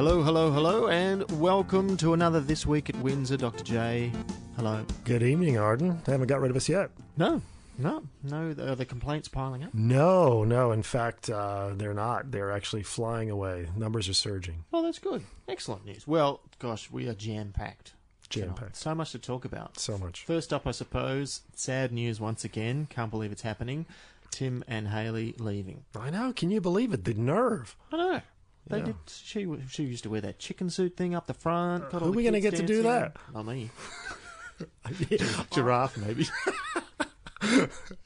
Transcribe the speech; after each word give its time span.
Hello, 0.00 0.22
hello, 0.22 0.50
hello, 0.50 0.88
and 0.88 1.30
welcome 1.38 1.94
to 1.98 2.14
another 2.14 2.40
This 2.40 2.64
Week 2.64 2.88
at 2.88 2.96
Windsor. 3.02 3.36
Dr. 3.36 3.62
J, 3.62 4.10
hello. 4.56 4.82
Good 5.04 5.22
evening, 5.22 5.58
Ardin. 5.58 6.00
They 6.04 6.12
haven't 6.12 6.28
got 6.28 6.40
rid 6.40 6.50
of 6.50 6.56
us 6.56 6.70
yet. 6.70 6.88
No, 7.18 7.42
no, 7.76 8.04
no. 8.22 8.54
Are 8.60 8.74
the 8.74 8.86
complaints 8.86 9.28
piling 9.28 9.62
up? 9.62 9.74
No, 9.74 10.42
no. 10.42 10.72
In 10.72 10.82
fact, 10.82 11.28
uh, 11.28 11.72
they're 11.74 11.92
not. 11.92 12.30
They're 12.30 12.50
actually 12.50 12.82
flying 12.82 13.28
away. 13.28 13.68
Numbers 13.76 14.08
are 14.08 14.14
surging. 14.14 14.64
Oh, 14.72 14.82
that's 14.82 14.98
good. 14.98 15.22
Excellent 15.46 15.84
news. 15.84 16.06
Well, 16.06 16.40
gosh, 16.58 16.90
we 16.90 17.06
are 17.06 17.12
jam 17.12 17.52
packed. 17.52 17.92
Jam 18.30 18.54
packed. 18.54 18.76
So 18.76 18.94
much 18.94 19.12
to 19.12 19.18
talk 19.18 19.44
about. 19.44 19.78
So 19.78 19.98
much. 19.98 20.24
First 20.24 20.54
up, 20.54 20.66
I 20.66 20.70
suppose, 20.70 21.42
sad 21.54 21.92
news 21.92 22.18
once 22.18 22.42
again. 22.42 22.86
Can't 22.88 23.10
believe 23.10 23.32
it's 23.32 23.42
happening. 23.42 23.84
Tim 24.30 24.64
and 24.66 24.88
Hayley 24.88 25.34
leaving. 25.38 25.84
I 25.94 26.08
know. 26.08 26.32
Can 26.32 26.50
you 26.50 26.62
believe 26.62 26.94
it? 26.94 27.04
The 27.04 27.12
nerve. 27.12 27.76
I 27.92 27.96
know. 27.98 28.20
They 28.68 28.78
Yeah. 28.78 28.84
did. 28.84 28.96
She 29.08 29.46
she 29.68 29.82
used 29.84 30.02
to 30.04 30.10
wear 30.10 30.20
that 30.20 30.38
chicken 30.38 30.70
suit 30.70 30.96
thing 30.96 31.14
up 31.14 31.26
the 31.26 31.34
front. 31.34 31.84
all 31.92 32.00
Who 32.00 32.06
the 32.06 32.12
we 32.12 32.24
gonna 32.24 32.40
get 32.40 32.56
to 32.56 32.66
do 32.66 32.82
that? 32.82 33.16
Not 33.34 33.46
me. 33.46 33.70
Giraffe, 35.52 35.96
maybe. 35.96 36.26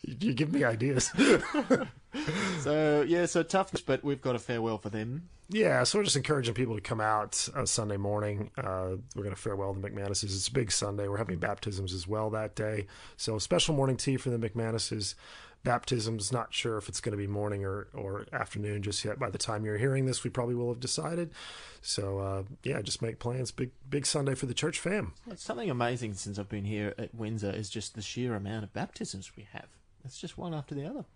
you 0.03 0.33
give 0.33 0.53
me 0.53 0.65
ideas. 0.65 1.11
So 2.61 3.05
yeah, 3.07 3.27
so 3.27 3.43
tough, 3.43 3.73
but 3.85 4.05
we've 4.05 4.21
got 4.23 4.37
a 4.37 4.39
farewell 4.39 4.79
for 4.79 4.89
them. 4.89 5.29
yeah, 5.51 5.83
so 5.83 5.99
we're 5.99 6.05
just 6.05 6.17
encouraging 6.17 6.55
people 6.55 6.75
to 6.77 6.81
come 6.81 7.01
out 7.01 7.49
uh, 7.55 7.67
Sunday 7.67 7.97
morning. 7.97 8.51
Uh, 8.57 8.97
we're 9.15 9.25
going 9.25 9.35
to 9.35 9.41
farewell 9.41 9.75
the 9.75 9.81
McManuses. 9.91 10.25
It's 10.25 10.49
a 10.49 10.53
big 10.53 10.71
Sunday. 10.73 11.09
We're 11.09 11.19
having 11.19 11.39
baptisms 11.39 11.93
as 11.93 12.07
well 12.07 12.31
that 12.31 12.55
day. 12.55 12.87
So 13.17 13.39
special 13.39 13.75
morning 13.75 13.97
tea 13.97 14.17
for 14.17 14.31
the 14.31 14.39
McManuses. 14.39 15.17
Baptisms, 15.65 16.31
not 16.31 16.53
sure 16.53 16.77
if 16.77 16.89
it's 16.89 17.01
going 17.01 17.13
to 17.13 17.19
be 17.19 17.27
morning 17.27 17.65
or, 17.65 17.89
or 17.95 18.27
afternoon 18.33 18.83
just 18.83 19.05
yet. 19.05 19.19
By 19.19 19.31
the 19.31 19.39
time 19.39 19.65
you're 19.65 19.79
hearing 19.79 20.05
this, 20.05 20.23
we 20.23 20.31
probably 20.31 20.55
will 20.55 20.69
have 20.69 20.81
decided. 20.81 21.31
So 21.81 22.19
uh, 22.19 22.43
yeah, 22.63 22.83
just 22.83 23.03
make 23.03 23.19
plans. 23.19 23.51
Big 23.51 23.71
big 23.89 24.07
Sunday 24.07 24.35
for 24.35 24.47
the 24.47 24.55
church 24.55 24.79
fam. 24.79 25.15
It's 25.31 25.43
something 25.43 25.71
amazing 25.71 26.15
since 26.15 26.39
I've 26.39 26.49
been 26.49 26.65
here 26.65 26.95
at 26.99 27.15
Windsor 27.15 27.51
is 27.51 27.71
just 27.71 27.95
the 27.95 28.03
sheer 28.03 28.35
amount 28.35 28.65
of 28.65 28.73
baptisms 28.73 29.33
we 29.37 29.49
have. 29.53 29.67
It's 30.05 30.21
just 30.21 30.39
one 30.39 30.55
after 30.55 30.75
the 30.75 30.87
other. 30.87 31.07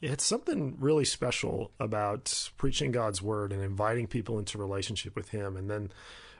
It's 0.00 0.24
something 0.24 0.76
really 0.80 1.04
special 1.04 1.70
about 1.78 2.50
preaching 2.56 2.90
God's 2.90 3.22
word 3.22 3.52
and 3.52 3.62
inviting 3.62 4.08
people 4.08 4.38
into 4.38 4.58
relationship 4.58 5.14
with 5.14 5.28
Him. 5.28 5.56
And 5.56 5.70
then 5.70 5.92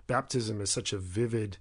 baptism 0.08 0.60
is 0.60 0.70
such 0.70 0.92
a 0.92 0.98
vivid 0.98 1.58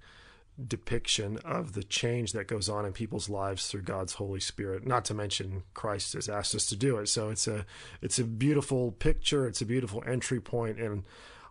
depiction 0.67 1.37
of 1.39 1.73
the 1.73 1.83
change 1.83 2.33
that 2.33 2.47
goes 2.47 2.69
on 2.69 2.85
in 2.85 2.93
people's 2.93 3.29
lives 3.29 3.67
through 3.67 3.81
God's 3.81 4.13
Holy 4.13 4.39
Spirit. 4.39 4.85
Not 4.85 5.05
to 5.05 5.13
mention 5.13 5.63
Christ 5.73 6.13
has 6.13 6.29
asked 6.29 6.55
us 6.55 6.65
to 6.67 6.75
do 6.75 6.97
it. 6.97 7.07
So 7.07 7.29
it's 7.29 7.47
a 7.47 7.65
it's 8.01 8.19
a 8.19 8.23
beautiful 8.23 8.91
picture. 8.91 9.47
It's 9.47 9.61
a 9.61 9.65
beautiful 9.65 10.03
entry 10.05 10.39
point, 10.39 10.79
and 10.79 11.03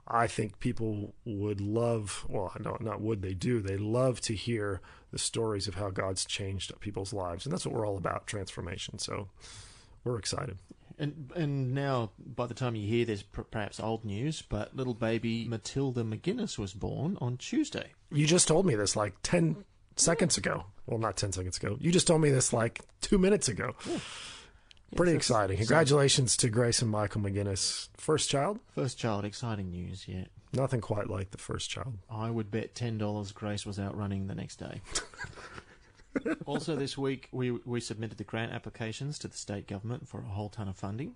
I 0.07 0.27
think 0.27 0.61
people 0.61 1.15
would 1.25 1.61
love. 1.61 2.27
Well, 2.29 2.53
no, 2.61 2.77
not 2.81 3.01
would 3.01 3.23
they 3.23 3.35
do. 3.35 3.61
They 3.61 3.77
love 3.77 4.21
to 4.23 4.35
hear 4.35 4.81
the 5.13 5.19
stories 5.19 5.67
of 5.67 5.75
how 5.75 5.91
God's 5.91 6.25
changed 6.25 6.73
people's 6.81 7.13
lives, 7.13 7.47
and 7.47 7.53
that's 7.53 7.67
what 7.67 7.75
we're 7.75 7.87
all 7.87 7.99
about: 7.99 8.27
transformation. 8.27 8.99
So 8.99 9.29
we're 10.05 10.19
excited. 10.19 10.59
And 11.01 11.33
and 11.35 11.75
now, 11.75 12.11
by 12.19 12.47
the 12.47 12.53
time 12.55 12.75
you 12.77 12.87
hear 12.87 13.07
this, 13.07 13.23
perhaps 13.23 13.81
old 13.81 14.05
news, 14.05 14.43
but 14.43 14.77
little 14.77 14.93
baby 14.95 15.47
Matilda 15.49 16.03
McGuinness 16.05 16.59
was 16.59 16.75
born 16.75 17.17
on 17.23 17.39
Tuesday. 17.39 17.93
You 18.13 18.27
just 18.27 18.47
told 18.47 18.67
me 18.67 18.75
this 18.75 18.95
like 18.97 19.15
10 19.23 19.65
seconds 19.97 20.37
ago. 20.37 20.67
Well, 20.87 20.99
not 20.99 21.17
10 21.17 21.33
seconds 21.33 21.57
ago. 21.57 21.79
You 21.81 21.91
just 21.91 22.07
told 22.07 22.21
me 22.21 22.31
this 22.31 22.53
like 22.53 22.83
two 23.01 23.17
minutes 23.17 23.49
ago. 23.49 23.75
Pretty 24.95 25.13
Yes, 25.13 25.19
exciting. 25.21 25.57
Congratulations 25.57 26.37
to 26.39 26.51
Grace 26.51 26.83
and 26.83 26.91
Michael 26.91 27.23
McGuinness. 27.23 27.89
First 27.97 28.29
child? 28.29 28.59
First 28.75 28.99
child, 28.99 29.25
exciting 29.25 29.71
news. 29.71 30.07
Yeah, 30.07 30.25
Nothing 30.53 30.81
quite 30.83 31.09
like 31.09 31.31
the 31.31 31.39
first 31.39 31.71
child. 31.71 31.95
I 32.11 32.29
would 32.31 32.51
bet 32.51 32.75
ten 32.75 32.99
dollars 32.99 33.33
Grace 33.33 33.65
was 33.65 33.79
out 33.79 33.97
running 33.97 34.27
the 34.27 34.35
next 34.35 34.57
day. 34.57 34.83
also, 36.47 36.77
this 36.77 36.97
week 36.99 37.29
we 37.33 37.51
we 37.51 37.81
submitted 37.81 38.19
the 38.19 38.25
grant 38.25 38.53
applications 38.53 39.19
to 39.21 39.29
the 39.29 39.37
state 39.37 39.67
government 39.67 40.09
for 40.09 40.21
a 40.21 40.29
whole 40.29 40.49
ton 40.49 40.69
of 40.69 40.77
funding. 40.77 41.15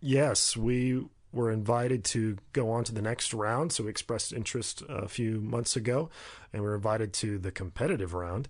Yes, 0.00 0.56
we 0.56 1.06
were 1.32 1.50
invited 1.50 2.04
to 2.04 2.36
go 2.52 2.70
on 2.70 2.84
to 2.84 2.94
the 2.94 3.02
next 3.02 3.34
round. 3.34 3.72
So 3.72 3.84
we 3.84 3.90
expressed 3.90 4.32
interest 4.32 4.82
a 4.88 5.08
few 5.08 5.40
months 5.40 5.76
ago, 5.76 6.10
and 6.52 6.62
we 6.62 6.68
were 6.68 6.76
invited 6.76 7.12
to 7.14 7.38
the 7.38 7.50
competitive 7.50 8.14
round 8.14 8.48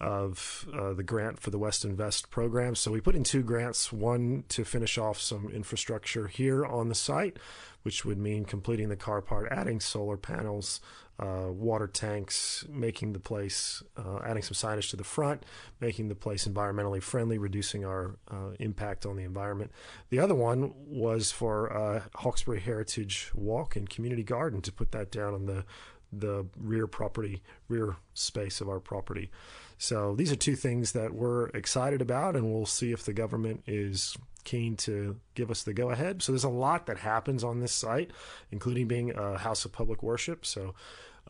of 0.00 0.66
uh, 0.72 0.92
the 0.94 1.02
grant 1.02 1.38
for 1.40 1.50
the 1.50 1.58
WestInvest 1.58 2.30
program. 2.30 2.74
So 2.74 2.90
we 2.90 3.00
put 3.00 3.14
in 3.14 3.24
two 3.24 3.42
grants 3.42 3.92
one 3.92 4.44
to 4.48 4.64
finish 4.64 4.98
off 4.98 5.20
some 5.20 5.50
infrastructure 5.50 6.26
here 6.26 6.64
on 6.64 6.88
the 6.88 6.94
site, 6.94 7.38
which 7.82 8.04
would 8.04 8.18
mean 8.18 8.44
completing 8.44 8.88
the 8.88 8.96
car 8.96 9.20
part, 9.20 9.48
adding 9.50 9.80
solar 9.80 10.16
panels. 10.16 10.80
Uh, 11.18 11.52
water 11.52 11.86
tanks, 11.86 12.64
making 12.70 13.12
the 13.12 13.18
place, 13.18 13.82
uh, 13.98 14.20
adding 14.24 14.42
some 14.42 14.54
signage 14.54 14.88
to 14.88 14.96
the 14.96 15.04
front, 15.04 15.44
making 15.78 16.08
the 16.08 16.14
place 16.14 16.48
environmentally 16.48 17.02
friendly, 17.02 17.36
reducing 17.36 17.84
our 17.84 18.16
uh, 18.30 18.52
impact 18.58 19.04
on 19.04 19.16
the 19.16 19.22
environment. 19.24 19.70
The 20.08 20.18
other 20.18 20.34
one 20.34 20.72
was 20.86 21.30
for 21.30 21.70
uh, 21.76 22.00
Hawkesbury 22.14 22.60
Heritage 22.60 23.30
Walk 23.34 23.76
and 23.76 23.86
Community 23.86 24.22
Garden 24.22 24.62
to 24.62 24.72
put 24.72 24.92
that 24.92 25.10
down 25.10 25.34
on 25.34 25.44
the 25.44 25.66
the 26.12 26.46
rear 26.56 26.86
property, 26.86 27.42
rear 27.68 27.96
space 28.14 28.60
of 28.60 28.68
our 28.68 28.80
property. 28.80 29.30
So 29.80 30.14
these 30.14 30.30
are 30.30 30.36
two 30.36 30.56
things 30.56 30.92
that 30.92 31.14
we're 31.14 31.46
excited 31.48 32.02
about, 32.02 32.36
and 32.36 32.52
we'll 32.52 32.66
see 32.66 32.92
if 32.92 33.02
the 33.06 33.14
government 33.14 33.62
is 33.66 34.14
keen 34.44 34.76
to 34.76 35.16
give 35.34 35.50
us 35.50 35.62
the 35.62 35.72
go 35.72 35.88
ahead. 35.88 36.20
So 36.20 36.32
there's 36.32 36.44
a 36.44 36.50
lot 36.50 36.84
that 36.84 36.98
happens 36.98 37.42
on 37.42 37.60
this 37.60 37.72
site, 37.72 38.10
including 38.50 38.88
being 38.88 39.10
a 39.16 39.38
house 39.38 39.64
of 39.64 39.72
public 39.72 40.02
worship. 40.02 40.44
So 40.44 40.74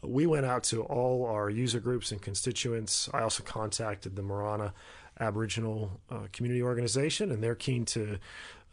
uh, 0.03 0.09
we 0.09 0.27
went 0.27 0.47
out 0.47 0.65
to 0.65 0.83
all 0.83 1.27
our 1.27 1.49
user 1.49 1.79
groups 1.79 2.11
and 2.11 2.21
constituents. 2.21 3.09
I 3.15 3.21
also 3.21 3.45
contacted 3.45 4.17
the 4.17 4.23
Merana 4.23 4.73
Aboriginal 5.21 6.01
uh, 6.11 6.27
Community 6.33 6.61
Organization, 6.61 7.31
and 7.31 7.45
they're 7.45 7.55
keen 7.55 7.85
to 7.85 8.19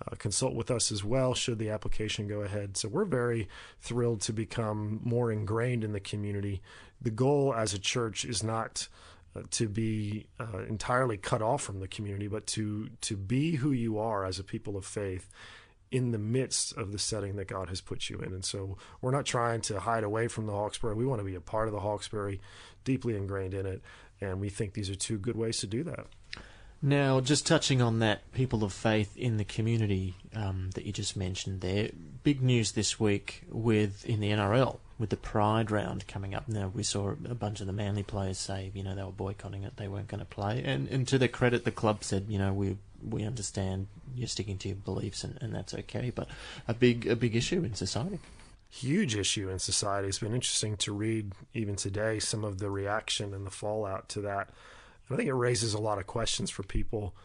uh, 0.08 0.16
consult 0.16 0.56
with 0.56 0.72
us 0.72 0.92
as 0.92 1.04
well 1.04 1.36
should 1.36 1.60
the 1.60 1.70
application 1.70 2.28
go 2.28 2.42
ahead. 2.42 2.78
So 2.78 2.88
we're 2.88 3.06
very 3.06 3.48
thrilled 3.80 4.22
to 4.22 4.34
become 4.34 5.02
more 5.04 5.32
ingrained 5.32 5.84
in 5.84 5.92
the 5.92 6.00
community. 6.00 6.64
The 7.00 7.12
goal 7.12 7.54
as 7.54 7.76
a 7.76 7.80
church 7.80 8.26
is 8.26 8.42
not 8.42 8.88
to 9.52 9.70
be 9.70 10.28
uh, 10.40 10.64
entirely 10.68 11.18
cut 11.18 11.42
off 11.42 11.62
from 11.62 11.80
the 11.80 11.88
community, 11.88 12.28
but 12.28 12.48
to 12.48 12.90
to 13.02 13.16
be 13.16 13.56
who 13.56 13.72
you 13.72 14.00
are 14.00 14.26
as 14.26 14.40
a 14.40 14.44
people 14.44 14.76
of 14.78 14.86
faith 14.86 15.30
in 15.92 16.12
the 16.12 16.18
midst 16.18 16.76
of 16.76 16.92
the 16.92 17.00
setting 17.00 17.36
that 17.38 17.48
God 17.48 17.70
has 17.70 17.82
put 17.82 18.10
you 18.10 18.18
in. 18.20 18.34
And 18.34 18.44
so 18.44 18.78
we're 19.02 19.12
not 19.12 19.26
trying 19.26 19.62
to 19.62 19.80
hide 19.80 20.04
away 20.04 20.28
from 20.28 20.46
the 20.46 20.52
Hawkesbury. 20.52 20.96
We 20.96 21.06
want 21.06 21.20
to 21.20 21.26
be 21.26 21.36
a 21.36 21.42
part 21.42 21.68
of 21.68 21.74
the 21.74 21.80
Hawkesbury, 21.80 22.42
deeply 22.84 23.16
ingrained 23.16 23.54
in 23.54 23.66
it. 23.66 23.82
And 24.20 24.42
we 24.42 24.50
think 24.50 24.74
these 24.74 24.90
are 24.90 24.96
two 24.96 25.18
good 25.18 25.38
ways 25.38 25.60
to 25.60 25.68
do 25.68 25.84
that. 25.84 26.08
Now, 26.82 27.22
just 27.22 27.48
touching 27.48 27.82
on 27.82 28.00
that, 28.00 28.32
people 28.34 28.64
of 28.64 28.72
faith 28.72 29.18
in 29.18 29.38
the 29.38 29.44
community 29.44 30.14
um, 30.36 30.70
that 30.76 30.86
you 30.86 30.92
just 30.92 31.18
mentioned 31.18 31.62
there. 31.62 31.90
Big 32.24 32.42
news 32.42 32.74
this 32.74 33.00
week 33.00 33.44
with 33.50 34.06
in 34.06 34.20
the 34.20 34.30
NRL 34.30 34.78
with 35.00 35.10
the 35.10 35.18
Pride 35.18 35.72
round 35.72 36.08
coming 36.08 36.34
up. 36.34 36.48
Now 36.48 36.72
we 36.74 36.84
saw 36.84 37.10
a 37.10 37.36
bunch 37.36 37.62
of 37.62 37.68
the 37.68 37.74
Manly 37.74 38.04
players 38.04 38.38
say, 38.38 38.72
you 38.74 38.84
know, 38.84 38.96
they 38.96 39.04
were 39.04 39.12
boycotting 39.12 39.64
it, 39.64 39.78
they 39.78 39.88
weren't 39.88 40.08
going 40.08 40.20
to 40.20 40.26
play. 40.26 40.64
And 40.64 40.88
and 40.90 41.08
to 41.08 41.18
their 41.18 41.28
credit, 41.28 41.66
the 41.66 41.72
club 41.72 42.04
said, 42.04 42.26
you 42.30 42.38
know, 42.38 42.54
we 42.54 42.78
we 43.08 43.24
understand 43.24 43.88
you're 44.16 44.28
sticking 44.28 44.58
to 44.58 44.70
your 44.70 44.78
beliefs, 44.78 45.24
and, 45.24 45.38
and 45.42 45.54
that's 45.54 45.74
okay. 45.74 46.12
But 46.14 46.28
a 46.68 46.74
big 46.74 47.08
a 47.08 47.16
big 47.16 47.36
issue 47.36 47.64
in 47.64 47.76
society. 47.76 48.20
Huge 48.70 49.16
issue 49.16 49.50
in 49.50 49.60
society. 49.60 50.08
It's 50.08 50.20
been 50.20 50.34
interesting 50.34 50.76
to 50.78 50.92
read 50.92 51.32
even 51.54 51.76
today 51.76 52.20
some 52.20 52.44
of 52.44 52.60
the 52.60 52.70
reaction 52.70 53.34
and 53.34 53.46
the 53.46 53.52
fallout 53.52 54.10
to 54.10 54.22
that. 54.22 54.50
And 55.08 55.16
I 55.16 55.18
think 55.18 55.30
it 55.30 55.34
raises 55.34 55.74
a 55.74 55.82
lot 55.82 55.98
of 55.98 56.08
questions 56.08 56.50
for 56.50 56.64
people. 56.64 57.16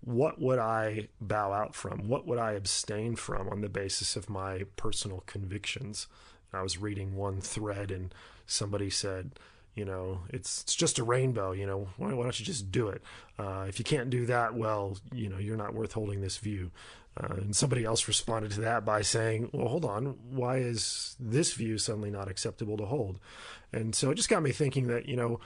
What 0.00 0.40
would 0.40 0.58
I 0.58 1.08
bow 1.20 1.52
out 1.52 1.74
from? 1.74 2.08
What 2.08 2.26
would 2.26 2.38
I 2.38 2.52
abstain 2.52 3.16
from 3.16 3.48
on 3.48 3.60
the 3.60 3.68
basis 3.68 4.16
of 4.16 4.30
my 4.30 4.64
personal 4.76 5.24
convictions? 5.26 6.06
I 6.52 6.62
was 6.62 6.78
reading 6.78 7.16
one 7.16 7.40
thread 7.40 7.90
and 7.90 8.14
somebody 8.46 8.90
said, 8.90 9.32
you 9.74 9.84
know, 9.84 10.20
it's 10.30 10.62
it's 10.62 10.74
just 10.74 10.98
a 10.98 11.04
rainbow. 11.04 11.52
You 11.52 11.66
know, 11.66 11.88
why, 11.98 12.12
why 12.14 12.22
don't 12.22 12.38
you 12.38 12.46
just 12.46 12.72
do 12.72 12.88
it? 12.88 13.02
Uh, 13.38 13.66
if 13.68 13.78
you 13.78 13.84
can't 13.84 14.08
do 14.08 14.26
that, 14.26 14.54
well, 14.54 14.96
you 15.12 15.28
know, 15.28 15.38
you're 15.38 15.56
not 15.56 15.74
worth 15.74 15.92
holding 15.92 16.20
this 16.20 16.38
view. 16.38 16.70
Uh, 17.18 17.34
and 17.36 17.56
somebody 17.56 17.84
else 17.84 18.08
responded 18.08 18.52
to 18.52 18.60
that 18.60 18.84
by 18.84 19.00
saying, 19.00 19.48
well, 19.52 19.68
hold 19.68 19.84
on, 19.84 20.18
why 20.30 20.58
is 20.58 21.16
this 21.18 21.54
view 21.54 21.78
suddenly 21.78 22.10
not 22.10 22.28
acceptable 22.28 22.76
to 22.76 22.84
hold? 22.84 23.18
And 23.72 23.94
so 23.94 24.10
it 24.10 24.16
just 24.16 24.28
got 24.28 24.42
me 24.42 24.52
thinking 24.52 24.86
that, 24.88 25.06
you 25.06 25.16
know, 25.16 25.40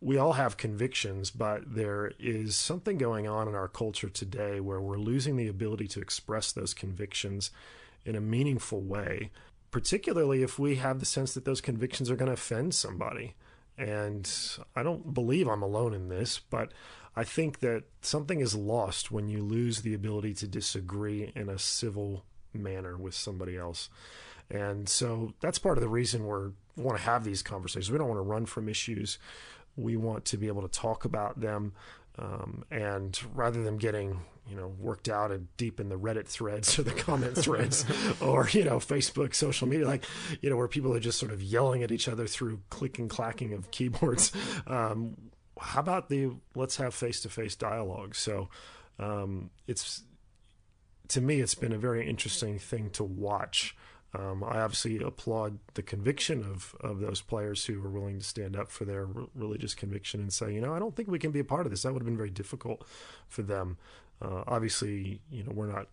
we 0.00 0.16
all 0.16 0.34
have 0.34 0.56
convictions, 0.56 1.30
but 1.30 1.74
there 1.74 2.12
is 2.18 2.54
something 2.54 2.98
going 2.98 3.26
on 3.26 3.48
in 3.48 3.54
our 3.54 3.68
culture 3.68 4.08
today 4.08 4.60
where 4.60 4.80
we're 4.80 4.98
losing 4.98 5.36
the 5.36 5.48
ability 5.48 5.88
to 5.88 6.00
express 6.00 6.52
those 6.52 6.72
convictions 6.72 7.50
in 8.04 8.14
a 8.14 8.20
meaningful 8.20 8.80
way, 8.80 9.30
particularly 9.70 10.42
if 10.42 10.58
we 10.58 10.76
have 10.76 11.00
the 11.00 11.06
sense 11.06 11.34
that 11.34 11.44
those 11.44 11.60
convictions 11.60 12.10
are 12.10 12.16
going 12.16 12.28
to 12.28 12.34
offend 12.34 12.74
somebody. 12.74 13.34
And 13.76 14.30
I 14.76 14.82
don't 14.82 15.14
believe 15.14 15.48
I'm 15.48 15.62
alone 15.62 15.94
in 15.94 16.08
this, 16.08 16.38
but 16.38 16.72
I 17.16 17.24
think 17.24 17.58
that 17.60 17.84
something 18.00 18.40
is 18.40 18.54
lost 18.54 19.10
when 19.10 19.28
you 19.28 19.42
lose 19.42 19.82
the 19.82 19.94
ability 19.94 20.34
to 20.34 20.46
disagree 20.46 21.32
in 21.34 21.48
a 21.48 21.58
civil 21.58 22.24
manner 22.54 22.96
with 22.96 23.14
somebody 23.14 23.56
else. 23.56 23.90
And 24.48 24.88
so 24.88 25.34
that's 25.40 25.58
part 25.58 25.76
of 25.76 25.82
the 25.82 25.88
reason 25.88 26.24
we're 26.24 26.52
we 26.78 26.84
want 26.84 26.96
to 26.96 27.04
have 27.04 27.24
these 27.24 27.42
conversations. 27.42 27.90
We 27.90 27.98
don't 27.98 28.08
want 28.08 28.18
to 28.18 28.22
run 28.22 28.46
from 28.46 28.68
issues. 28.68 29.18
We 29.78 29.96
want 29.96 30.26
to 30.26 30.36
be 30.36 30.48
able 30.48 30.62
to 30.62 30.68
talk 30.68 31.04
about 31.04 31.40
them, 31.40 31.72
um, 32.18 32.64
and 32.70 33.18
rather 33.34 33.62
than 33.62 33.76
getting 33.76 34.20
you 34.48 34.56
know 34.56 34.68
worked 34.78 35.08
out 35.08 35.30
and 35.30 35.54
deep 35.56 35.78
in 35.78 35.88
the 35.88 35.98
Reddit 35.98 36.26
threads 36.26 36.78
or 36.78 36.82
the 36.82 36.92
comment 36.92 37.36
threads 37.36 37.84
or 38.20 38.48
you 38.50 38.64
know 38.64 38.78
Facebook, 38.78 39.34
social 39.34 39.68
media, 39.68 39.86
like 39.86 40.04
you 40.40 40.50
know 40.50 40.56
where 40.56 40.68
people 40.68 40.94
are 40.94 41.00
just 41.00 41.18
sort 41.18 41.32
of 41.32 41.42
yelling 41.42 41.82
at 41.82 41.92
each 41.92 42.08
other 42.08 42.26
through 42.26 42.60
clicking, 42.70 43.08
clacking 43.08 43.52
of 43.52 43.70
keyboards. 43.70 44.32
Um, 44.66 45.16
how 45.58 45.80
about 45.80 46.08
the 46.08 46.30
let's 46.54 46.76
have 46.76 46.94
face 46.94 47.20
to 47.22 47.28
face 47.28 47.56
dialogue? 47.56 48.14
So 48.14 48.48
um, 48.98 49.50
it's 49.66 50.02
to 51.08 51.20
me, 51.20 51.40
it's 51.40 51.54
been 51.54 51.72
a 51.72 51.78
very 51.78 52.08
interesting 52.08 52.58
thing 52.58 52.90
to 52.90 53.04
watch 53.04 53.76
um, 54.14 54.42
I 54.42 54.60
obviously 54.60 54.98
applaud 55.02 55.58
the 55.74 55.82
conviction 55.82 56.42
of, 56.42 56.74
of 56.80 57.00
those 57.00 57.20
players 57.20 57.66
who 57.66 57.80
were 57.80 57.90
willing 57.90 58.18
to 58.18 58.24
stand 58.24 58.56
up 58.56 58.70
for 58.70 58.84
their 58.84 59.04
re- 59.04 59.26
religious 59.34 59.74
conviction 59.74 60.20
and 60.20 60.32
say, 60.32 60.52
you 60.52 60.60
know, 60.60 60.72
I 60.72 60.78
don't 60.78 60.96
think 60.96 61.08
we 61.08 61.18
can 61.18 61.30
be 61.30 61.40
a 61.40 61.44
part 61.44 61.66
of 61.66 61.70
this. 61.70 61.82
That 61.82 61.92
would 61.92 62.00
have 62.00 62.06
been 62.06 62.16
very 62.16 62.30
difficult 62.30 62.86
for 63.28 63.42
them. 63.42 63.76
Uh, 64.22 64.44
obviously, 64.46 65.20
you 65.30 65.44
know, 65.44 65.52
we're 65.52 65.70
not 65.70 65.88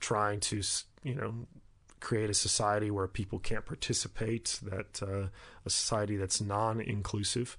trying 0.00 0.40
to, 0.40 0.62
you 1.04 1.14
know, 1.14 1.34
create 2.00 2.30
a 2.30 2.34
society 2.34 2.90
where 2.90 3.06
people 3.06 3.38
can't 3.38 3.66
participate, 3.66 4.58
that 4.62 5.02
uh, 5.02 5.28
a 5.64 5.70
society 5.70 6.16
that's 6.16 6.40
non 6.40 6.80
inclusive 6.80 7.56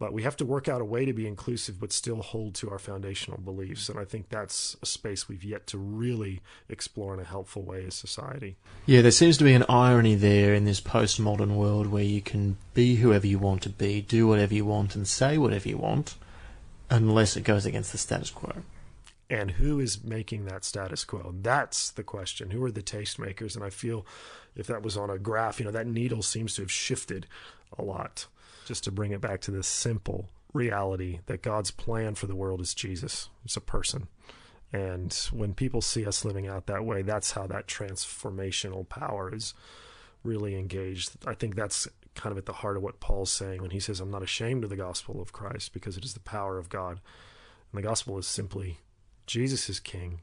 but 0.00 0.14
we 0.14 0.22
have 0.22 0.36
to 0.38 0.46
work 0.46 0.66
out 0.66 0.80
a 0.80 0.84
way 0.84 1.04
to 1.04 1.12
be 1.12 1.28
inclusive 1.28 1.78
but 1.78 1.92
still 1.92 2.22
hold 2.22 2.54
to 2.54 2.70
our 2.70 2.78
foundational 2.78 3.38
beliefs. 3.38 3.88
And 3.88 3.98
i 3.98 4.04
think 4.04 4.30
that's 4.30 4.76
a 4.82 4.86
space 4.86 5.28
we've 5.28 5.44
yet 5.44 5.68
to 5.68 5.78
really 5.78 6.40
explore 6.68 7.14
in 7.14 7.20
a 7.20 7.24
helpful 7.24 7.62
way 7.62 7.84
as 7.84 7.94
society. 7.94 8.56
Yeah 8.86 9.02
there 9.02 9.12
seems 9.12 9.36
to 9.38 9.44
be 9.44 9.54
an 9.54 9.66
irony 9.68 10.16
there 10.16 10.54
in 10.54 10.64
this 10.64 10.80
postmodern 10.80 11.54
world 11.54 11.86
where 11.86 12.02
you 12.02 12.22
can 12.22 12.56
be 12.74 12.96
whoever 12.96 13.26
you 13.26 13.38
want 13.38 13.62
to 13.62 13.68
be 13.68 14.00
do 14.00 14.26
whatever 14.26 14.54
you 14.54 14.64
want 14.64 14.96
and 14.96 15.06
say 15.06 15.38
whatever 15.38 15.68
you 15.68 15.76
want 15.76 16.16
unless 16.88 17.36
it 17.36 17.44
goes 17.44 17.66
against 17.66 17.92
the 17.92 17.98
status 17.98 18.30
quo. 18.30 18.52
And 19.28 19.52
who 19.52 19.78
is 19.78 20.02
making 20.02 20.46
that 20.46 20.64
status 20.64 21.04
quo? 21.04 21.32
That's 21.40 21.90
the 21.90 22.02
question. 22.02 22.50
Who 22.50 22.64
are 22.64 22.72
the 22.72 22.82
tastemakers? 22.82 23.54
And 23.54 23.62
i 23.62 23.70
feel 23.70 24.04
if 24.56 24.66
that 24.66 24.82
was 24.82 24.96
on 24.96 25.10
a 25.10 25.18
graph 25.18 25.60
you 25.60 25.66
know 25.66 25.70
that 25.70 25.86
needle 25.86 26.22
seems 26.22 26.54
to 26.54 26.62
have 26.62 26.72
shifted 26.72 27.26
a 27.78 27.82
lot 27.82 28.26
just 28.70 28.84
to 28.84 28.92
bring 28.92 29.10
it 29.10 29.20
back 29.20 29.40
to 29.40 29.50
this 29.50 29.66
simple 29.66 30.28
reality 30.52 31.18
that 31.26 31.42
God's 31.42 31.72
plan 31.72 32.14
for 32.14 32.28
the 32.28 32.36
world 32.36 32.60
is 32.60 32.72
Jesus. 32.72 33.28
It's 33.44 33.56
a 33.56 33.60
person. 33.60 34.06
And 34.72 35.12
when 35.32 35.54
people 35.54 35.80
see 35.80 36.06
us 36.06 36.24
living 36.24 36.46
out 36.46 36.66
that 36.66 36.84
way, 36.84 37.02
that's 37.02 37.32
how 37.32 37.48
that 37.48 37.66
transformational 37.66 38.88
power 38.88 39.34
is 39.34 39.54
really 40.22 40.54
engaged. 40.54 41.16
I 41.26 41.34
think 41.34 41.56
that's 41.56 41.88
kind 42.14 42.30
of 42.30 42.38
at 42.38 42.46
the 42.46 42.52
heart 42.52 42.76
of 42.76 42.84
what 42.84 43.00
Paul's 43.00 43.32
saying 43.32 43.60
when 43.60 43.72
he 43.72 43.80
says, 43.80 43.98
I'm 43.98 44.12
not 44.12 44.22
ashamed 44.22 44.62
of 44.62 44.70
the 44.70 44.76
gospel 44.76 45.20
of 45.20 45.32
Christ 45.32 45.72
because 45.72 45.96
it 45.96 46.04
is 46.04 46.14
the 46.14 46.20
power 46.20 46.56
of 46.56 46.68
God. 46.68 47.00
And 47.72 47.82
the 47.82 47.88
gospel 47.88 48.18
is 48.18 48.28
simply 48.28 48.78
Jesus 49.26 49.68
is 49.68 49.80
king. 49.80 50.20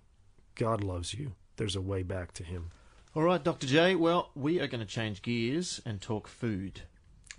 God 0.56 0.86
loves 0.86 1.14
you. 1.14 1.34
There's 1.58 1.76
a 1.76 1.82
way 1.82 2.02
back 2.02 2.32
to 2.36 2.46
him. 2.46 2.72
All 3.14 3.24
right, 3.24 3.44
Dr. 3.44 3.68
J. 3.68 3.96
Well, 3.96 4.30
we 4.36 4.62
are 4.62 4.68
going 4.68 4.80
to 4.80 4.86
change 4.86 5.22
gears 5.22 5.82
and 5.86 6.00
talk 6.00 6.30
food. 6.30 6.84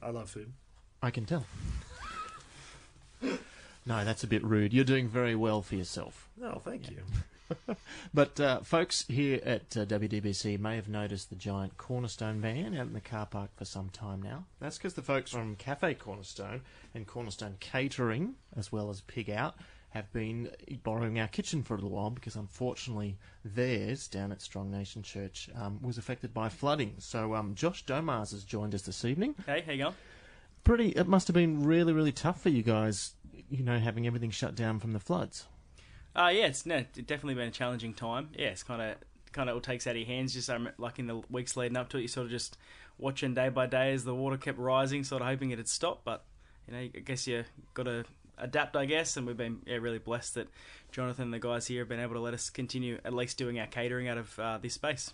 I 0.02 0.10
love 0.10 0.28
food. 0.28 0.52
I 1.02 1.10
can 1.10 1.24
tell. 1.24 1.46
no, 3.22 4.04
that's 4.04 4.24
a 4.24 4.26
bit 4.26 4.44
rude. 4.44 4.72
You're 4.72 4.84
doing 4.84 5.08
very 5.08 5.34
well 5.34 5.62
for 5.62 5.76
yourself. 5.76 6.28
No, 6.36 6.60
thank 6.64 6.90
you. 6.90 6.98
but 8.14 8.38
uh, 8.40 8.60
folks 8.60 9.06
here 9.08 9.40
at 9.44 9.76
uh, 9.76 9.84
WDBC 9.86 10.58
may 10.58 10.76
have 10.76 10.88
noticed 10.88 11.30
the 11.30 11.36
giant 11.36 11.76
Cornerstone 11.76 12.40
van 12.40 12.74
out 12.74 12.86
in 12.86 12.92
the 12.92 13.00
car 13.00 13.26
park 13.26 13.50
for 13.56 13.64
some 13.64 13.88
time 13.90 14.20
now. 14.20 14.44
That's 14.60 14.76
because 14.76 14.94
the 14.94 15.02
folks 15.02 15.30
from 15.30 15.56
Cafe 15.56 15.94
Cornerstone 15.94 16.62
and 16.94 17.06
Cornerstone 17.06 17.56
Catering, 17.60 18.34
as 18.56 18.70
well 18.70 18.90
as 18.90 19.00
Pig 19.02 19.30
Out, 19.30 19.54
have 19.90 20.12
been 20.12 20.50
borrowing 20.82 21.18
our 21.18 21.28
kitchen 21.28 21.62
for 21.62 21.74
a 21.74 21.76
little 21.76 21.90
while 21.90 22.10
because 22.10 22.36
unfortunately 22.36 23.16
theirs 23.44 24.06
down 24.06 24.32
at 24.32 24.42
Strong 24.42 24.70
Nation 24.70 25.02
Church 25.02 25.48
um, 25.54 25.80
was 25.82 25.96
affected 25.96 26.34
by 26.34 26.48
flooding. 26.48 26.94
So 26.98 27.34
um, 27.34 27.54
Josh 27.54 27.84
Domars 27.86 28.32
has 28.32 28.44
joined 28.44 28.74
us 28.74 28.82
this 28.82 29.04
evening. 29.04 29.34
Hey, 29.46 29.62
how 29.64 29.72
you 29.72 29.78
going? 29.84 29.94
Pretty. 30.64 30.88
It 30.90 31.06
must 31.06 31.28
have 31.28 31.34
been 31.34 31.64
really, 31.64 31.92
really 31.92 32.12
tough 32.12 32.42
for 32.42 32.48
you 32.48 32.62
guys. 32.62 33.14
You 33.50 33.62
know, 33.62 33.78
having 33.78 34.06
everything 34.06 34.30
shut 34.30 34.54
down 34.54 34.78
from 34.78 34.92
the 34.92 35.00
floods. 35.00 35.46
Uh, 36.14 36.30
yeah, 36.32 36.46
it's 36.46 36.66
no, 36.66 36.84
definitely 36.94 37.34
been 37.34 37.48
a 37.48 37.52
challenging 37.52 37.94
time. 37.94 38.30
Yeah, 38.36 38.48
it's 38.48 38.62
kind 38.62 38.82
of 38.82 38.96
kind 39.32 39.48
of 39.48 39.54
all 39.54 39.60
takes 39.60 39.86
out 39.86 39.92
of 39.92 39.98
your 39.98 40.06
hands. 40.06 40.34
Just 40.34 40.50
um, 40.50 40.68
like 40.78 40.98
in 40.98 41.06
the 41.06 41.22
weeks 41.30 41.56
leading 41.56 41.76
up 41.76 41.88
to 41.90 41.98
it, 41.98 42.02
you 42.02 42.08
sort 42.08 42.26
of 42.26 42.30
just 42.30 42.56
watching 42.98 43.34
day 43.34 43.48
by 43.48 43.66
day 43.66 43.92
as 43.92 44.04
the 44.04 44.14
water 44.14 44.36
kept 44.36 44.58
rising, 44.58 45.04
sort 45.04 45.22
of 45.22 45.28
hoping 45.28 45.50
it'd 45.50 45.68
stop. 45.68 46.02
But 46.04 46.24
you 46.66 46.74
know, 46.74 46.80
I 46.80 47.00
guess 47.04 47.26
you 47.26 47.44
got 47.74 47.84
to 47.84 48.04
adapt, 48.36 48.76
I 48.76 48.84
guess. 48.84 49.16
And 49.16 49.26
we've 49.26 49.36
been 49.36 49.60
yeah, 49.66 49.76
really 49.76 49.98
blessed 49.98 50.34
that 50.34 50.48
Jonathan 50.92 51.24
and 51.24 51.34
the 51.34 51.38
guys 51.38 51.66
here 51.66 51.80
have 51.80 51.88
been 51.88 52.00
able 52.00 52.14
to 52.14 52.20
let 52.20 52.34
us 52.34 52.50
continue 52.50 52.98
at 53.04 53.12
least 53.12 53.38
doing 53.38 53.58
our 53.60 53.66
catering 53.66 54.08
out 54.08 54.18
of 54.18 54.38
uh, 54.38 54.58
this 54.58 54.74
space. 54.74 55.12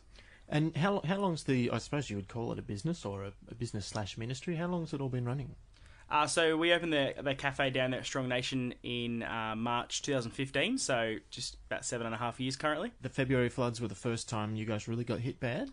And 0.49 0.77
how 0.77 1.01
how 1.05 1.17
long's 1.17 1.45
the? 1.45 1.71
I 1.71 1.79
suppose 1.79 2.11
you 2.11 2.17
would 2.17 2.29
call 2.29 2.53
it 2.53 2.59
a 2.59 2.63
business 2.63 3.05
or 3.05 3.25
a, 3.25 3.33
a 3.51 3.55
business 3.55 3.87
slash 3.87 4.19
ministry. 4.19 4.57
How 4.57 4.67
long's 4.67 4.93
it 4.93 5.01
all 5.01 5.09
been 5.09 5.25
running? 5.25 5.55
Uh, 6.11 6.27
so 6.27 6.57
we 6.57 6.73
opened 6.73 6.93
the 6.93 7.15
the 7.23 7.35
cafe 7.35 7.71
down 7.71 7.91
there 7.91 8.01
at 8.01 8.07
Strong 8.07 8.29
Nation 8.29 8.75
in 8.83 9.23
uh, 9.23 9.55
March 9.57 10.03
2015. 10.03 10.79
So 10.79 11.17
just 11.31 11.57
about 11.67 11.85
seven 11.85 12.07
and 12.07 12.15
a 12.15 12.19
half 12.19 12.39
years 12.39 12.57
currently. 12.57 12.93
The 13.01 13.09
February 13.09 13.49
floods 13.49 13.81
were 13.81 13.89
the 13.89 13.95
first 13.95 14.29
time 14.29 14.55
you 14.55 14.67
guys 14.67 14.87
really 14.87 15.05
got 15.05 15.21
hit 15.21 15.41
bad. 15.41 15.71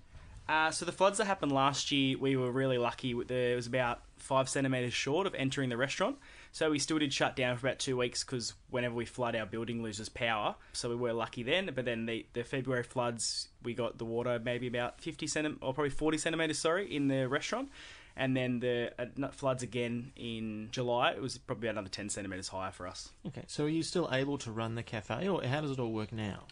Uh, 0.47 0.71
so 0.71 0.85
the 0.85 0.91
floods 0.91 1.17
that 1.17 1.25
happened 1.25 1.51
last 1.51 1.91
year, 1.91 2.17
we 2.17 2.35
were 2.35 2.51
really 2.51 2.77
lucky. 2.77 3.13
There 3.23 3.55
was 3.55 3.67
about 3.67 4.01
five 4.17 4.49
centimeters 4.49 4.93
short 4.93 5.27
of 5.27 5.35
entering 5.35 5.69
the 5.69 5.77
restaurant. 5.77 6.17
So 6.51 6.71
we 6.71 6.79
still 6.79 6.99
did 6.99 7.13
shut 7.13 7.35
down 7.35 7.57
for 7.57 7.67
about 7.67 7.79
two 7.79 7.95
weeks 7.95 8.23
because 8.23 8.53
whenever 8.69 8.93
we 8.93 9.05
flood, 9.05 9.35
our 9.35 9.45
building 9.45 9.81
loses 9.81 10.09
power. 10.09 10.55
So 10.73 10.89
we 10.89 10.95
were 10.95 11.13
lucky 11.13 11.43
then. 11.43 11.71
But 11.73 11.85
then 11.85 12.05
the, 12.05 12.25
the 12.33 12.43
February 12.43 12.83
floods, 12.83 13.47
we 13.63 13.73
got 13.73 13.97
the 13.97 14.05
water 14.05 14.39
maybe 14.43 14.67
about 14.67 14.99
50 14.99 15.27
centimeters, 15.27 15.59
or 15.61 15.73
probably 15.73 15.91
40 15.91 16.17
centimeters, 16.17 16.59
sorry, 16.59 16.93
in 16.93 17.07
the 17.07 17.27
restaurant. 17.27 17.69
And 18.17 18.35
then 18.35 18.59
the 18.59 18.91
uh, 18.99 19.29
floods 19.29 19.63
again 19.63 20.11
in 20.17 20.67
July. 20.71 21.11
It 21.11 21.21
was 21.21 21.37
probably 21.37 21.69
another 21.69 21.87
10 21.87 22.09
centimeters 22.09 22.49
higher 22.49 22.71
for 22.71 22.87
us. 22.87 23.11
Okay, 23.25 23.43
so 23.47 23.63
are 23.63 23.69
you 23.69 23.83
still 23.83 24.09
able 24.11 24.37
to 24.39 24.51
run 24.51 24.75
the 24.75 24.83
cafe, 24.83 25.29
or 25.29 25.41
how 25.43 25.61
does 25.61 25.71
it 25.71 25.79
all 25.79 25.93
work 25.93 26.11
now? 26.11 26.43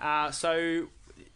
Uh, 0.00 0.30
so 0.30 0.88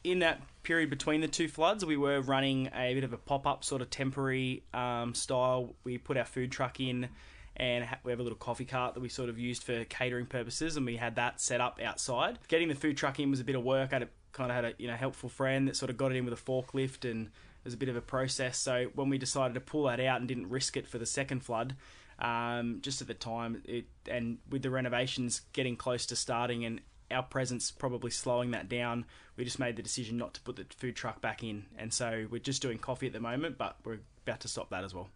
in 0.04 0.20
that 0.20 0.40
period 0.62 0.90
between 0.90 1.20
the 1.20 1.28
two 1.28 1.48
floods, 1.48 1.84
we 1.84 1.96
were 1.96 2.20
running 2.20 2.68
a 2.74 2.94
bit 2.94 3.04
of 3.04 3.12
a 3.12 3.16
pop 3.16 3.46
up 3.46 3.64
sort 3.64 3.82
of 3.82 3.90
temporary 3.90 4.62
um, 4.74 5.14
style. 5.14 5.74
We 5.84 5.98
put 5.98 6.16
our 6.16 6.24
food 6.24 6.50
truck 6.52 6.80
in 6.80 7.08
and 7.56 7.86
we 8.04 8.12
have 8.12 8.20
a 8.20 8.22
little 8.22 8.38
coffee 8.38 8.64
cart 8.64 8.94
that 8.94 9.00
we 9.00 9.08
sort 9.08 9.28
of 9.28 9.38
used 9.38 9.62
for 9.62 9.84
catering 9.86 10.26
purposes, 10.26 10.76
and 10.76 10.84
we 10.84 10.96
had 10.96 11.16
that 11.16 11.40
set 11.40 11.60
up 11.60 11.80
outside. 11.82 12.38
Getting 12.48 12.68
the 12.68 12.74
food 12.74 12.96
truck 12.96 13.18
in 13.18 13.30
was 13.30 13.40
a 13.40 13.44
bit 13.44 13.56
of 13.56 13.64
work. 13.64 13.92
I 13.92 14.06
kind 14.32 14.50
of 14.50 14.54
had 14.54 14.64
a 14.66 14.72
you 14.78 14.88
know 14.88 14.94
helpful 14.94 15.28
friend 15.28 15.66
that 15.68 15.76
sort 15.76 15.90
of 15.90 15.96
got 15.96 16.12
it 16.12 16.16
in 16.16 16.24
with 16.24 16.34
a 16.34 16.42
forklift, 16.42 17.10
and 17.10 17.26
it 17.26 17.64
was 17.64 17.74
a 17.74 17.78
bit 17.78 17.88
of 17.88 17.96
a 17.96 18.02
process. 18.02 18.58
So 18.58 18.90
when 18.94 19.08
we 19.08 19.16
decided 19.16 19.54
to 19.54 19.60
pull 19.60 19.84
that 19.84 20.00
out 20.00 20.20
and 20.20 20.28
didn't 20.28 20.50
risk 20.50 20.76
it 20.76 20.86
for 20.86 20.98
the 20.98 21.06
second 21.06 21.40
flood, 21.40 21.74
um, 22.18 22.80
just 22.82 23.00
at 23.00 23.08
the 23.08 23.14
time, 23.14 23.62
it 23.64 23.86
and 24.10 24.38
with 24.50 24.62
the 24.62 24.70
renovations 24.70 25.42
getting 25.52 25.76
close 25.76 26.04
to 26.06 26.16
starting 26.16 26.64
and 26.64 26.80
our 27.10 27.22
presence 27.22 27.70
probably 27.70 28.10
slowing 28.10 28.52
that 28.52 28.68
down, 28.68 29.04
we 29.36 29.44
just 29.44 29.58
made 29.58 29.76
the 29.76 29.82
decision 29.82 30.16
not 30.16 30.34
to 30.34 30.40
put 30.40 30.56
the 30.56 30.66
food 30.76 30.96
truck 30.96 31.20
back 31.20 31.42
in, 31.42 31.66
and 31.78 31.92
so 31.92 32.26
we're 32.30 32.38
just 32.38 32.62
doing 32.62 32.78
coffee 32.78 33.06
at 33.06 33.12
the 33.12 33.20
moment, 33.20 33.58
but 33.58 33.76
we're 33.84 33.98
about 34.26 34.40
to 34.40 34.48
stop 34.48 34.70
that 34.70 34.84
as 34.84 34.94
well. 34.94 35.08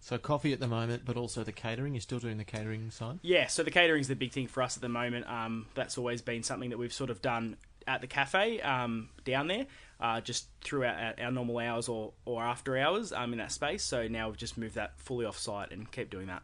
So 0.00 0.16
coffee 0.16 0.52
at 0.52 0.60
the 0.60 0.68
moment, 0.68 1.02
but 1.04 1.16
also 1.16 1.42
the 1.42 1.52
catering. 1.52 1.94
You're 1.94 2.00
still 2.00 2.20
doing 2.20 2.38
the 2.38 2.44
catering 2.44 2.90
side. 2.90 3.18
Yeah, 3.22 3.48
so 3.48 3.62
the 3.62 3.70
catering 3.70 4.00
is 4.00 4.08
the 4.08 4.14
big 4.14 4.32
thing 4.32 4.46
for 4.46 4.62
us 4.62 4.76
at 4.76 4.80
the 4.80 4.88
moment. 4.88 5.28
Um, 5.28 5.66
that's 5.74 5.98
always 5.98 6.22
been 6.22 6.42
something 6.42 6.70
that 6.70 6.78
we've 6.78 6.92
sort 6.92 7.10
of 7.10 7.20
done 7.20 7.56
at 7.86 8.00
the 8.00 8.06
cafe 8.06 8.60
um, 8.60 9.08
down 9.24 9.48
there, 9.48 9.66
uh, 10.00 10.20
just 10.20 10.46
throughout 10.60 11.18
our, 11.18 11.26
our, 11.26 11.32
normal 11.32 11.58
hours 11.58 11.88
or, 11.88 12.12
or 12.26 12.42
after 12.42 12.76
hours 12.78 13.12
um, 13.12 13.32
in 13.32 13.38
that 13.38 13.50
space. 13.50 13.82
So 13.82 14.06
now 14.06 14.28
we've 14.28 14.36
just 14.36 14.56
moved 14.56 14.76
that 14.76 14.98
fully 15.00 15.24
off 15.24 15.38
site 15.38 15.72
and 15.72 15.90
keep 15.90 16.10
doing 16.10 16.26
that. 16.26 16.42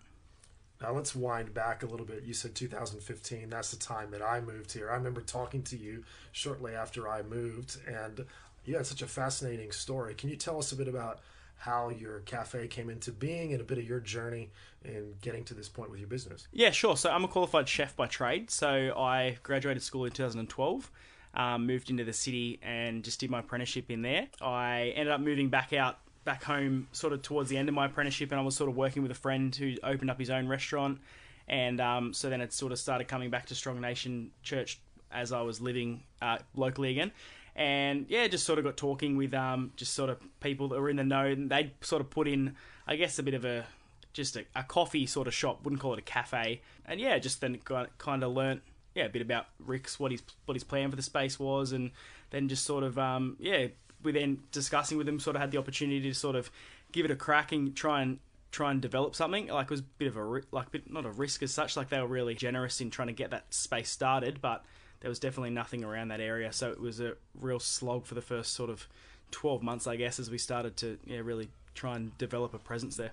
Now 0.83 0.93
let's 0.93 1.15
wind 1.15 1.55
back 1.55 1.83
a 1.83 1.87
little 1.87 2.07
bit. 2.07 2.25
You 2.25 2.35
said 2.35 2.55
2015. 2.55 3.49
That's 3.49 3.71
the 3.71 3.77
time 3.77 4.11
that 4.11 4.23
I 4.23 4.41
moved 4.41 4.73
here. 4.73 4.91
I 4.91 4.97
remember 4.97 5.21
talking 5.21 5.63
to 5.65 5.77
you 5.77 6.05
shortly 6.33 6.75
after 6.75 7.09
I 7.09 7.23
moved, 7.23 7.79
and 7.87 8.27
you 8.65 8.77
had 8.77 8.87
such 8.87 9.03
a 9.03 9.07
fascinating 9.07 9.73
story. 9.73 10.15
Can 10.15 10.31
you 10.31 10.37
tell 10.37 10.59
us 10.59 10.73
a 10.73 10.77
bit 10.77 10.89
about 10.89 11.21
how 11.65 11.89
your 11.89 12.21
cafe 12.21 12.67
came 12.67 12.91
into 12.91 13.11
being 13.11 13.53
and 13.53 13.61
a 13.61 13.65
bit 13.65 13.79
of 13.79 13.85
your 13.85 14.01
journey 14.01 14.51
in 14.85 15.15
getting 15.23 15.45
to 15.45 15.55
this 15.55 15.69
point 15.69 15.91
with 15.91 15.99
your 15.99 16.09
business. 16.09 16.47
Yeah, 16.53 16.71
sure. 16.71 16.97
So 16.97 17.11
I'm 17.11 17.25
a 17.25 17.29
qualified 17.29 17.69
chef 17.69 17.97
by 17.97 18.07
trade. 18.07 18.51
So 18.51 18.93
I 18.97 19.39
graduated 19.43 19.83
school 19.83 20.05
in 20.05 20.13
2012. 20.13 20.91
Um, 21.37 21.67
moved 21.67 21.91
into 21.91 22.05
the 22.05 22.13
city 22.13 22.61
and 22.63 23.03
just 23.03 23.19
did 23.19 23.31
my 23.31 23.41
apprenticeship 23.41 23.91
in 23.91 24.03
there. 24.03 24.29
I 24.41 24.93
ended 24.95 25.13
up 25.13 25.21
moving 25.21 25.49
back 25.49 25.73
out 25.73 25.99
back 26.25 26.45
home 26.45 26.89
sort 26.93 27.13
of 27.13 27.23
towards 27.23 27.49
the 27.51 27.57
end 27.57 27.69
of 27.69 27.75
my 27.75 27.87
apprenticeship 27.87 28.31
and 28.31 28.41
I 28.41 28.45
was 28.45 28.57
sort 28.57 28.71
of 28.71 28.77
working 28.77 29.03
with 29.03 29.11
a 29.11 29.17
friend 29.17 29.55
who 29.55 29.75
opened 29.83 30.11
up 30.11 30.19
his 30.19 30.31
own 30.31 30.49
restaurant. 30.49 31.01
And 31.47 31.81
um, 31.81 32.13
so 32.15 32.31
then 32.31 32.41
it 32.41 32.53
sort 32.53 32.73
of 32.73 32.79
started 32.79 33.09
coming 33.09 33.31
back 33.31 33.47
to 33.47 33.55
Strong 33.55 33.81
Nation 33.81 34.31
Church 34.43 34.79
as 35.13 35.33
I 35.33 35.43
was 35.43 35.61
living 35.61 36.03
uh, 36.21 36.39
locally 36.55 36.91
again. 36.91 37.13
And 37.57 38.07
yeah, 38.09 38.27
just 38.27 38.45
sort 38.45 38.59
of 38.59 38.65
got 38.65 38.77
talking 38.77 39.17
with 39.17 39.33
um, 39.33 39.73
just 39.77 39.95
sort 39.95 40.11
of 40.11 40.19
people 40.41 40.69
that 40.69 40.81
were 40.81 40.91
in 40.91 40.97
the 40.97 41.05
know, 41.05 41.27
and 41.27 41.49
they'd 41.51 41.71
sort 41.83 42.01
of 42.01 42.11
put 42.11 42.27
in, 42.27 42.57
I 42.87 42.97
guess, 42.97 43.19
a 43.19 43.23
bit 43.23 43.35
of 43.35 43.45
a 43.45 43.65
just 44.13 44.37
a, 44.37 44.45
a 44.57 44.65
coffee 44.65 45.07
sort 45.07 45.29
of 45.29 45.35
shop, 45.35 45.65
wouldn't 45.65 45.81
call 45.81 45.93
it 45.93 45.99
a 45.99 46.03
cafe, 46.03 46.63
and 46.85 46.99
yeah, 47.01 47.19
just 47.19 47.41
then 47.41 47.59
kind 47.59 48.25
of 48.25 48.33
learnt 48.33 48.63
yeah 48.95 49.05
a 49.05 49.09
bit 49.09 49.23
about 49.23 49.47
Rick's 49.59 49.99
what 49.99 50.13
his 50.13 50.23
what 50.47 50.55
his 50.55 50.65
plan 50.65 50.91
for 50.91 50.97
the 50.97 51.03
space 51.03 51.39
was, 51.39 51.71
and 51.71 51.93
then 52.31 52.49
just 52.49 52.65
sort 52.65 52.83
of 52.83 52.99
um, 52.99 53.37
yeah, 53.39 53.69
we 54.05 54.13
then 54.13 54.43
discussing 54.53 54.99
with 54.99 55.07
them, 55.07 55.19
sort 55.19 55.37
of 55.37 55.43
had 55.43 55.51
the 55.51 55.59
opportunity 55.59 56.01
to 56.03 56.15
sort 56.15 56.37
of 56.37 56.51
give 56.93 57.05
it 57.05 57.11
a 57.11 57.17
crack 57.17 57.53
and 57.53 57.75
try 57.75 58.03
and 58.03 58.19
try 58.53 58.71
and 58.71 58.81
develop 58.81 59.17
something. 59.17 59.49
Like 59.49 59.65
it 59.65 59.71
was 59.71 59.81
a 59.81 59.85
bit 59.99 60.09
of 60.09 60.17
a 60.17 60.43
like 60.53 60.71
bit, 60.71 60.91
not 60.91 61.05
a 61.05 61.11
risk 61.11 61.43
as 61.43 61.53
such. 61.53 61.77
Like 61.77 61.89
they 61.89 62.01
were 62.01 62.07
really 62.07 62.35
generous 62.35 62.81
in 62.81 62.91
trying 62.91 63.09
to 63.09 63.15
get 63.15 63.31
that 63.31 63.53
space 63.53 63.91
started, 63.91 64.41
but 64.41 64.65
there 65.01 65.09
was 65.09 65.19
definitely 65.19 65.51
nothing 65.51 65.83
around 65.83 66.09
that 66.09 66.21
area. 66.21 66.53
So 66.53 66.71
it 66.71 66.81
was 66.81 67.01
a 67.01 67.15
real 67.39 67.59
slog 67.59 68.07
for 68.07 68.15
the 68.15 68.23
first 68.23 68.53
sort 68.53 68.71
of 68.71 68.87
twelve 69.31 69.63
months, 69.63 69.87
I 69.87 69.97
guess, 69.97 70.19
as 70.19 70.31
we 70.31 70.39
started 70.39 70.77
to 70.79 70.99
yeah 71.05 71.19
really 71.19 71.49
try 71.75 71.97
and 71.97 72.17
develop 72.17 72.55
a 72.55 72.59
presence 72.59 72.97
there. 72.97 73.11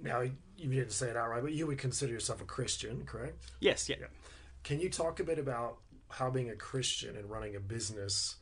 Now 0.00 0.20
you 0.20 0.34
didn't 0.58 0.92
say 0.92 1.08
it 1.08 1.16
outright, 1.16 1.42
but 1.42 1.52
you 1.52 1.66
would 1.66 1.78
consider 1.78 2.12
yourself 2.12 2.40
a 2.40 2.44
Christian, 2.44 3.04
correct? 3.04 3.50
Yes. 3.60 3.88
Yeah. 3.88 3.96
yeah. 4.00 4.06
Can 4.62 4.80
you 4.80 4.88
talk 4.88 5.18
a 5.18 5.24
bit 5.24 5.38
about 5.38 5.78
how 6.08 6.30
being 6.30 6.50
a 6.50 6.56
Christian 6.56 7.16
and 7.16 7.28
running 7.28 7.56
a 7.56 7.60
business? 7.60 8.36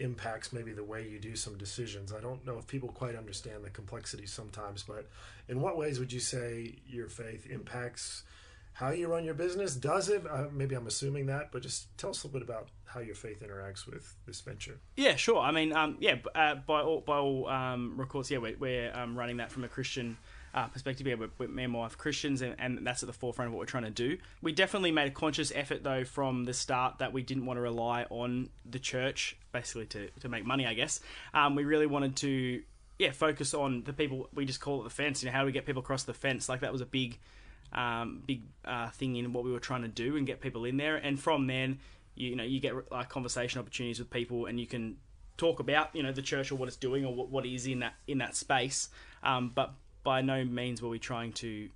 Impacts 0.00 0.52
maybe 0.52 0.72
the 0.72 0.84
way 0.84 1.06
you 1.08 1.18
do 1.18 1.36
some 1.36 1.56
decisions. 1.56 2.12
I 2.12 2.20
don't 2.20 2.44
know 2.44 2.58
if 2.58 2.66
people 2.66 2.88
quite 2.88 3.14
understand 3.14 3.64
the 3.64 3.70
complexity 3.70 4.26
sometimes, 4.26 4.82
but 4.82 5.08
in 5.48 5.60
what 5.60 5.76
ways 5.76 5.98
would 5.98 6.12
you 6.12 6.20
say 6.20 6.76
your 6.86 7.08
faith 7.08 7.46
impacts 7.50 8.24
how 8.74 8.90
you 8.90 9.06
run 9.06 9.24
your 9.24 9.34
business? 9.34 9.76
Does 9.76 10.08
it? 10.08 10.24
Uh, 10.28 10.46
maybe 10.52 10.74
I'm 10.74 10.86
assuming 10.86 11.26
that, 11.26 11.52
but 11.52 11.62
just 11.62 11.96
tell 11.96 12.10
us 12.10 12.24
a 12.24 12.26
little 12.26 12.40
bit 12.40 12.48
about 12.48 12.68
how 12.86 13.00
your 13.00 13.14
faith 13.14 13.40
interacts 13.40 13.86
with 13.86 14.16
this 14.26 14.40
venture. 14.40 14.80
Yeah, 14.96 15.14
sure. 15.14 15.38
I 15.38 15.52
mean, 15.52 15.72
um, 15.72 15.96
yeah, 16.00 16.16
uh, 16.34 16.56
by 16.56 16.82
all 16.82 17.00
by 17.00 17.18
all 17.18 17.48
um, 17.48 17.94
records, 17.96 18.30
yeah, 18.30 18.38
we're, 18.38 18.56
we're 18.58 18.92
um, 18.94 19.16
running 19.16 19.36
that 19.36 19.52
from 19.52 19.62
a 19.62 19.68
Christian 19.68 20.16
uh, 20.54 20.68
perspective. 20.68 21.06
Yeah, 21.06 21.16
we're, 21.16 21.30
we're, 21.36 21.48
me 21.48 21.64
and 21.64 21.72
my 21.72 21.80
wife 21.80 21.98
Christians, 21.98 22.40
and, 22.40 22.54
and, 22.58 22.86
that's 22.86 23.02
at 23.02 23.08
the 23.08 23.12
forefront 23.12 23.48
of 23.48 23.52
what 23.54 23.58
we're 23.58 23.66
trying 23.66 23.84
to 23.84 23.90
do. 23.90 24.16
We 24.40 24.52
definitely 24.52 24.92
made 24.92 25.08
a 25.08 25.10
conscious 25.10 25.52
effort, 25.54 25.82
though, 25.82 26.04
from 26.04 26.44
the 26.44 26.54
start 26.54 26.98
that 26.98 27.12
we 27.12 27.22
didn't 27.22 27.44
want 27.44 27.56
to 27.58 27.60
rely 27.60 28.04
on 28.08 28.50
the 28.64 28.78
church, 28.78 29.36
basically 29.52 29.86
to, 29.86 30.08
to 30.20 30.28
make 30.28 30.46
money, 30.46 30.66
I 30.66 30.74
guess. 30.74 31.00
Um, 31.34 31.56
we 31.56 31.64
really 31.64 31.86
wanted 31.86 32.16
to, 32.16 32.62
yeah, 32.98 33.10
focus 33.10 33.52
on 33.52 33.82
the 33.82 33.92
people, 33.92 34.28
we 34.32 34.44
just 34.44 34.60
call 34.60 34.80
it 34.80 34.84
the 34.84 34.90
fence, 34.90 35.22
you 35.22 35.28
know, 35.28 35.32
how 35.32 35.40
do 35.40 35.46
we 35.46 35.52
get 35.52 35.66
people 35.66 35.82
across 35.82 36.04
the 36.04 36.14
fence? 36.14 36.48
Like, 36.48 36.60
that 36.60 36.72
was 36.72 36.80
a 36.80 36.86
big, 36.86 37.18
um, 37.72 38.22
big 38.24 38.42
uh, 38.64 38.90
thing 38.90 39.16
in 39.16 39.32
what 39.32 39.44
we 39.44 39.50
were 39.50 39.60
trying 39.60 39.82
to 39.82 39.88
do 39.88 40.16
and 40.16 40.26
get 40.26 40.40
people 40.40 40.64
in 40.64 40.76
there. 40.76 40.96
And 40.96 41.18
from 41.18 41.48
then, 41.48 41.80
you, 42.14 42.30
you 42.30 42.36
know, 42.36 42.44
you 42.44 42.60
get 42.60 42.92
like 42.92 43.08
conversation 43.08 43.58
opportunities 43.58 43.98
with 43.98 44.10
people 44.10 44.46
and 44.46 44.60
you 44.60 44.66
can 44.66 44.98
talk 45.36 45.58
about 45.58 45.88
you 45.96 46.00
know 46.00 46.12
the 46.12 46.22
church 46.22 46.52
or 46.52 46.54
what 46.54 46.68
it's 46.68 46.76
doing 46.76 47.04
or 47.04 47.12
what, 47.12 47.28
what 47.28 47.44
is 47.44 47.66
in 47.66 47.80
that 47.80 47.94
in 48.06 48.18
that 48.18 48.36
space 48.36 48.88
um, 49.24 49.50
but 49.52 49.74
by 50.04 50.20
no 50.20 50.44
means 50.44 50.80
were 50.80 50.88
we 50.88 50.98
trying 50.98 51.32
to, 51.32 51.68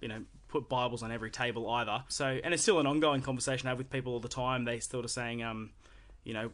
you 0.00 0.08
know, 0.08 0.22
put 0.48 0.68
Bibles 0.68 1.02
on 1.02 1.10
every 1.10 1.30
table 1.30 1.68
either. 1.70 2.04
So, 2.08 2.26
and 2.26 2.52
it's 2.52 2.62
still 2.62 2.78
an 2.80 2.86
ongoing 2.86 3.22
conversation 3.22 3.66
I 3.66 3.70
have 3.70 3.78
with 3.78 3.90
people 3.90 4.12
all 4.12 4.20
the 4.20 4.28
time. 4.28 4.64
They 4.64 4.80
sort 4.80 5.04
of 5.04 5.10
saying, 5.10 5.42
um, 5.42 5.70
you 6.24 6.34
know, 6.34 6.50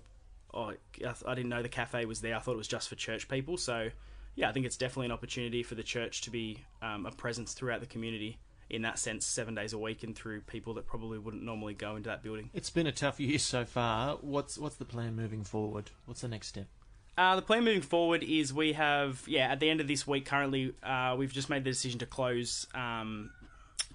oh, 0.55 0.75
I 1.27 1.35
didn't 1.35 1.49
know 1.49 1.63
the 1.63 1.69
cafe 1.69 2.05
was 2.05 2.21
there. 2.21 2.37
I 2.37 2.39
thought 2.39 2.53
it 2.53 2.59
was 2.59 2.69
just 2.69 2.89
for 2.89 2.95
church 2.95 3.29
people. 3.29 3.57
So, 3.57 3.89
yeah, 4.37 4.49
I 4.49 4.53
think 4.53 4.67
it's 4.67 4.77
definitely 4.77 5.07
an 5.07 5.13
opportunity 5.13 5.63
for 5.63 5.75
the 5.75 5.83
church 5.83 6.23
to 6.23 6.31
be 6.31 6.65
um, 6.83 7.07
a 7.07 7.11
presence 7.11 7.53
throughout 7.53 7.81
the 7.81 7.87
community 7.87 8.39
in 8.71 8.83
that 8.83 8.99
sense, 8.99 9.27
seven 9.27 9.55
days 9.55 9.73
a 9.73 9.79
week, 9.79 10.05
and 10.05 10.15
through 10.15 10.41
people 10.43 10.75
that 10.75 10.87
probably 10.87 11.19
wouldn't 11.19 11.43
normally 11.43 11.75
go 11.75 11.97
into 11.97 12.09
that 12.09 12.23
building. 12.23 12.51
It's 12.55 12.71
been 12.71 12.87
a 12.87 12.93
tough 12.93 13.19
year 13.19 13.39
so 13.39 13.65
far. 13.65 14.17
What's 14.21 14.57
what's 14.57 14.77
the 14.77 14.85
plan 14.85 15.17
moving 15.17 15.43
forward? 15.43 15.91
What's 16.07 16.21
the 16.21 16.29
next 16.29 16.47
step? 16.47 16.69
Uh, 17.21 17.37
the 17.37 17.43
plan 17.43 17.63
moving 17.63 17.83
forward 17.83 18.23
is 18.23 18.51
we 18.51 18.73
have, 18.73 19.23
yeah, 19.27 19.53
at 19.53 19.61
the 19.61 19.69
end 19.69 19.79
of 19.79 19.87
this 19.87 20.07
week, 20.07 20.25
currently, 20.25 20.73
uh, 20.83 21.15
we've 21.19 21.35
just 21.35 21.51
made 21.51 21.63
the 21.63 21.71
decision 21.71 21.99
to 21.99 22.07
close 22.07 22.67
um, 22.75 23.31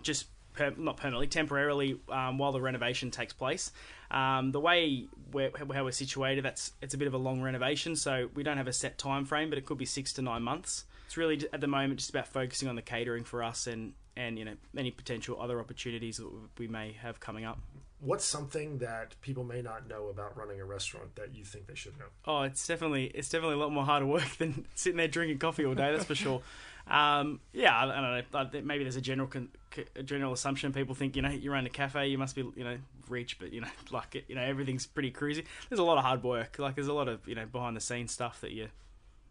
just 0.03 0.27
per, 0.53 0.72
not 0.77 0.98
permanently, 0.98 1.25
temporarily 1.25 2.00
um, 2.10 2.38
while 2.38 2.51
the 2.51 2.62
renovation 2.62 3.10
takes 3.10 3.34
place. 3.34 3.72
Um, 4.12 4.51
the 4.51 4.60
way 4.60 5.08
we're, 5.32 5.50
how 5.58 5.84
we're 5.84 5.91
situated, 5.91 6.46
that's 6.46 6.74
it's 6.84 6.94
a 6.94 7.00
bit 7.00 7.08
of 7.08 7.15
a 7.15 7.17
long 7.17 7.41
renovation, 7.41 7.96
so 7.96 8.29
we 8.36 8.44
don't 8.44 8.58
have 8.58 8.67
a 8.67 8.74
set 8.74 9.00
time 9.00 9.25
frame, 9.25 9.50
but 9.50 9.58
it 9.58 9.65
could 9.65 9.79
be 9.79 9.86
six 9.86 10.13
to 10.13 10.22
nine 10.22 10.44
months. 10.44 10.86
It's 11.08 11.17
really 11.17 11.44
at 11.51 11.62
the 11.62 11.67
moment 11.67 12.01
just 12.01 12.12
about 12.12 12.27
focusing 12.27 12.70
on 12.70 12.75
the 12.75 12.84
catering 12.84 13.24
for 13.24 13.41
us 13.41 13.65
and 13.65 13.94
and 14.15 14.38
you 14.38 14.46
know 14.46 14.53
any 14.77 14.91
potential 14.91 15.41
other 15.41 15.60
opportunities 15.60 16.17
that 16.17 16.29
we 16.60 16.67
may 16.67 16.94
have 17.01 17.20
coming 17.20 17.44
up 17.44 17.58
what's 18.05 18.25
something 18.25 18.77
that 18.77 19.15
people 19.21 19.43
may 19.43 19.62
not 19.62 19.88
know 19.88 20.07
about 20.07 20.38
running 20.38 20.62
a 20.62 20.65
restaurant 20.65 21.15
that 21.15 21.35
you 21.35 21.43
think 21.43 21.67
they 21.67 21.75
should 21.75 21.97
know? 21.97 22.05
Oh, 22.25 22.43
it's 22.43 22.65
definitely 22.65 23.05
it's 23.05 23.29
definitely 23.29 23.55
a 23.55 23.59
lot 23.59 23.71
more 23.71 23.85
harder 23.85 24.05
work 24.05 24.29
than 24.38 24.65
sitting 24.75 24.97
there 24.97 25.07
drinking 25.07 25.39
coffee 25.39 25.65
all 25.65 25.75
day. 25.75 25.91
That's 25.91 26.05
for 26.05 26.15
sure. 26.15 26.41
Um, 26.88 27.39
yeah, 27.51 27.75
I, 27.75 27.83
I, 27.83 28.21
don't 28.21 28.53
know. 28.53 28.62
Maybe 28.63 28.83
there's 28.83 28.95
a 28.95 29.01
general 29.01 29.27
con- 29.27 29.50
a 29.95 30.03
general 30.03 30.33
assumption. 30.33 30.71
People 30.71 30.93
think 30.93 31.15
you 31.15 31.21
know 31.21 31.29
you 31.29 31.51
run 31.51 31.65
a 31.65 31.69
cafe, 31.69 32.07
you 32.07 32.17
must 32.17 32.35
be 32.35 32.43
you 32.55 32.63
know 32.63 32.77
rich, 33.09 33.39
but 33.39 33.51
you 33.51 33.62
know 33.62 33.67
like 33.91 34.24
you 34.27 34.35
know 34.35 34.41
everything's 34.41 34.85
pretty 34.85 35.12
cruisy. 35.12 35.43
There's 35.69 35.79
a 35.79 35.83
lot 35.83 35.97
of 35.97 36.03
hard 36.03 36.24
work. 36.24 36.57
Like 36.59 36.75
there's 36.75 36.88
a 36.88 36.93
lot 36.93 37.07
of 37.07 37.27
you 37.27 37.35
know 37.35 37.45
behind 37.45 37.75
the 37.75 37.81
scenes 37.81 38.12
stuff 38.12 38.41
that 38.41 38.51
you 38.51 38.69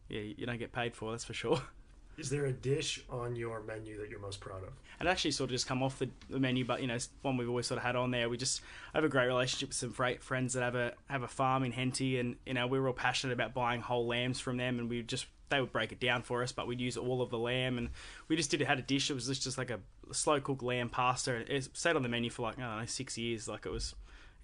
yeah 0.09 0.21
you 0.21 0.47
don't 0.47 0.59
get 0.59 0.73
paid 0.73 0.97
for. 0.97 1.12
That's 1.12 1.25
for 1.25 1.35
sure. 1.35 1.61
Is 2.16 2.30
there 2.30 2.47
a 2.47 2.52
dish 2.52 3.02
on 3.11 3.37
your 3.37 3.62
menu 3.62 3.99
that 3.99 4.09
you're 4.09 4.21
most 4.21 4.40
proud 4.40 4.62
of? 4.62 4.71
And 5.00 5.09
actually 5.09 5.33
sort 5.33 5.50
of 5.50 5.54
just 5.54 5.66
come 5.66 5.83
off 5.83 5.99
the, 5.99 6.09
the 6.30 6.38
menu, 6.38 6.64
but 6.64 6.80
you 6.80 6.87
know, 6.87 6.99
one 7.23 7.37
we've 7.37 7.49
always 7.49 7.66
sort 7.66 7.78
of 7.78 7.85
had 7.85 7.97
on 7.97 8.11
there. 8.11 8.28
We 8.28 8.37
just 8.37 8.61
have 8.94 9.04
a 9.04 9.09
great 9.09 9.26
relationship 9.26 9.71
with 9.71 9.76
some 9.76 10.18
friends 10.21 10.54
that 10.54 10.62
have 10.62 10.75
a 10.75 10.92
have 11.09 11.23
a 11.23 11.28
farm 11.28 11.64
in 11.64 11.73
Henty, 11.73 12.18
and 12.18 12.37
you 12.47 12.54
know, 12.54 12.66
we're 12.66 12.80
real 12.80 12.92
passionate 12.92 13.33
about 13.33 13.54
buying 13.54 13.80
whole 13.80 14.06
lambs 14.06 14.40
from 14.40 14.56
them, 14.56 14.78
and 14.78 14.88
we 14.88 15.02
just 15.02 15.26
they 15.50 15.61
would 15.61 15.73
break 15.73 15.92
it 15.92 16.00
down 16.00 16.23
for 16.23 16.42
us, 16.42 16.52
but 16.52 16.66
we'd 16.66 16.80
use 16.80 16.97
all 16.97 17.23
of 17.23 17.30
the 17.30 17.38
lamb, 17.38 17.78
and 17.78 17.90
we 18.28 18.37
just 18.37 18.50
did 18.50 18.61
had 18.62 18.78
a 18.78 18.83
dish. 18.83 19.11
It 19.11 19.14
was 19.14 19.26
just, 19.26 19.59
like 19.59 19.71
a 19.71 19.80
slow 20.12 20.40
cooked 20.40 20.62
lamb 20.62 20.88
pasta. 20.88 21.35
and 21.35 21.49
It 21.49 21.68
stayed 21.76 21.97
on 21.97 22.02
the 22.02 22.09
menu 22.09 22.30
for 22.30 22.42
like 22.42 22.59
I 22.59 22.62
don't 22.62 22.80
know 22.80 22.87
six 22.87 23.18
years. 23.18 23.49
Like 23.49 23.66
it 23.66 23.71
was 23.71 23.94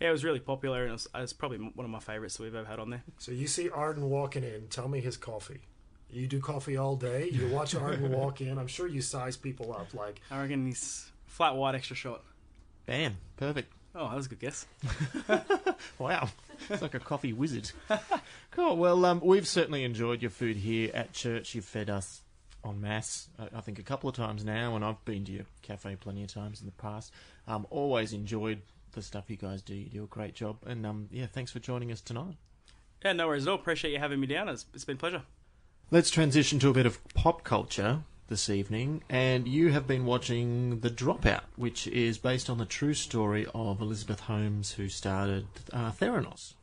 yeah, 0.00 0.08
it 0.08 0.12
was 0.12 0.24
really 0.24 0.40
popular, 0.40 0.82
and 0.82 0.90
it 0.90 0.92
was, 0.92 1.08
it 1.14 1.34
probably 1.38 1.58
one 1.58 1.84
of 1.84 1.90
my 1.90 2.00
favorites 2.00 2.36
that 2.36 2.42
we've 2.42 2.54
ever 2.54 2.66
had 2.66 2.78
on 2.78 2.90
there. 2.90 3.02
So 3.18 3.32
you 3.32 3.46
see 3.46 3.68
Ardin 3.68 4.08
walking 4.08 4.44
in. 4.44 4.68
Tell 4.68 4.88
me 4.88 5.00
his 5.00 5.16
coffee. 5.16 5.60
You 6.12 6.26
do 6.26 6.40
coffee 6.40 6.76
all 6.76 6.97
day. 6.97 7.29
You 7.31 7.49
watch 7.49 7.75
Ardin 7.76 8.11
walk 8.11 8.40
in. 8.40 8.59
I'm 8.59 8.67
sure 8.67 8.87
you 8.87 9.00
size 9.00 9.37
people 9.37 9.73
up. 9.73 9.95
Like 9.95 10.21
I 10.31 10.43
reckon 10.43 10.67
he's 10.67 11.11
flat 11.26 11.57
white 11.57 11.75
extra 11.75 11.97
shot. 11.97 12.23
Bam, 12.87 13.17
perfect. 13.37 13.73
Oh, 13.95 14.09
that 14.09 14.17
was 14.17 14.26
a 14.26 14.29
good 14.29 14.38
guess. 14.38 14.67
wow, 15.99 16.29
it's 16.69 16.83
like 16.83 16.95
a 16.95 17.00
coffee 17.00 17.33
wizard. 17.33 17.71
cool. 18.52 18.76
Well, 18.76 19.05
um, 19.05 19.21
we've 19.23 19.49
certainly 19.49 19.83
enjoyed 19.83 20.23
your 20.23 20.31
food 20.31 20.57
here 20.57 20.90
at 20.95 21.12
church. 21.12 21.55
You've 21.55 21.64
fed 21.64 21.90
us 21.90 22.23
en 22.64 22.81
masse, 22.81 23.29
I 23.55 23.61
think, 23.61 23.79
a 23.79 23.83
couple 23.83 24.09
of 24.09 24.14
times 24.14 24.45
now, 24.45 24.76
and 24.76 24.85
I've 24.85 25.05
been 25.05 25.25
to 25.25 25.33
your 25.33 25.45
cafe 25.62 25.97
plenty 25.97 26.23
of 26.23 26.33
times 26.33 26.61
in 26.61 26.67
the 26.67 26.73
past. 26.73 27.12
Um, 27.49 27.67
always 27.71 28.12
enjoyed 28.12 28.62
the 28.93 29.02
stuff 29.02 29.25
you 29.29 29.37
guys 29.37 29.62
do. 29.62 29.75
You 29.75 29.88
do 29.88 30.05
a 30.05 30.09
great 30.09 30.35
job, 30.35 30.59
and 30.67 30.87
um, 30.87 31.09
yeah, 31.11 31.26
thanks 31.26 31.50
for 31.50 31.59
joining 31.59 31.90
us 31.90 32.00
tonight. 32.00 32.37
Yeah, 33.05 33.12
no 33.14 33.26
worries 33.26 33.47
at 33.47 33.50
all. 33.50 33.57
Appreciate 33.57 33.93
you 33.93 33.99
having 33.99 34.21
me 34.21 34.26
down. 34.26 34.49
It's, 34.49 34.67
it's 34.75 34.85
been 34.85 34.97
a 34.97 34.99
pleasure. 34.99 35.23
Let's 35.92 36.11
transition 36.11 36.61
to 36.61 36.68
a 36.68 36.73
bit 36.73 36.87
of 36.87 37.02
pop 37.14 37.42
culture 37.42 38.04
this 38.28 38.49
evening, 38.49 39.02
and 39.11 39.49
you 39.49 39.73
have 39.73 39.88
been 39.88 40.06
watching 40.06 40.78
The 40.82 40.88
Dropout, 40.88 41.40
which 41.56 41.88
is 41.88 42.16
based 42.16 42.49
on 42.49 42.59
the 42.59 42.64
true 42.64 42.94
story 42.94 43.44
of 43.56 43.80
Elizabeth 43.80 44.20
Holmes, 44.20 44.75
who 44.75 44.88
started 44.88 45.49
uh, 45.73 45.90
Theranos. 45.90 46.54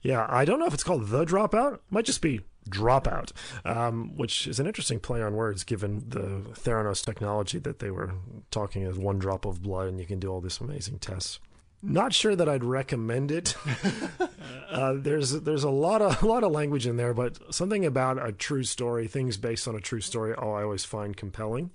Yeah, 0.00 0.24
I 0.30 0.46
don't 0.46 0.58
know 0.58 0.64
if 0.64 0.72
it's 0.72 0.82
called 0.82 1.08
The 1.08 1.26
Dropout. 1.26 1.74
It 1.74 1.80
might 1.90 2.06
just 2.06 2.22
be 2.22 2.40
Dropout, 2.70 3.32
um, 3.66 4.16
which 4.16 4.46
is 4.46 4.58
an 4.58 4.66
interesting 4.66 4.98
play 4.98 5.20
on 5.20 5.34
words 5.34 5.62
given 5.62 6.02
the 6.08 6.40
Theranos 6.54 7.04
technology 7.04 7.58
that 7.58 7.80
they 7.80 7.90
were 7.90 8.14
talking 8.50 8.84
as 8.84 8.96
one 8.96 9.18
drop 9.18 9.44
of 9.44 9.62
blood, 9.62 9.88
and 9.88 10.00
you 10.00 10.06
can 10.06 10.20
do 10.20 10.32
all 10.32 10.40
these 10.40 10.62
amazing 10.62 11.00
tests. 11.00 11.38
Not 11.86 12.14
sure 12.14 12.34
that 12.34 12.48
I'd 12.48 12.64
recommend 12.64 13.30
it. 13.30 13.54
uh, 14.70 14.94
there's 14.96 15.32
there's 15.32 15.64
a 15.64 15.70
lot 15.70 16.00
of 16.00 16.22
a 16.22 16.26
lot 16.26 16.42
of 16.42 16.50
language 16.50 16.86
in 16.86 16.96
there, 16.96 17.12
but 17.12 17.54
something 17.54 17.84
about 17.84 18.24
a 18.24 18.32
true 18.32 18.64
story, 18.64 19.06
things 19.06 19.36
based 19.36 19.68
on 19.68 19.74
a 19.74 19.80
true 19.80 20.00
story, 20.00 20.34
oh, 20.36 20.52
I 20.52 20.62
always 20.62 20.84
find 20.84 21.14
compelling. 21.14 21.70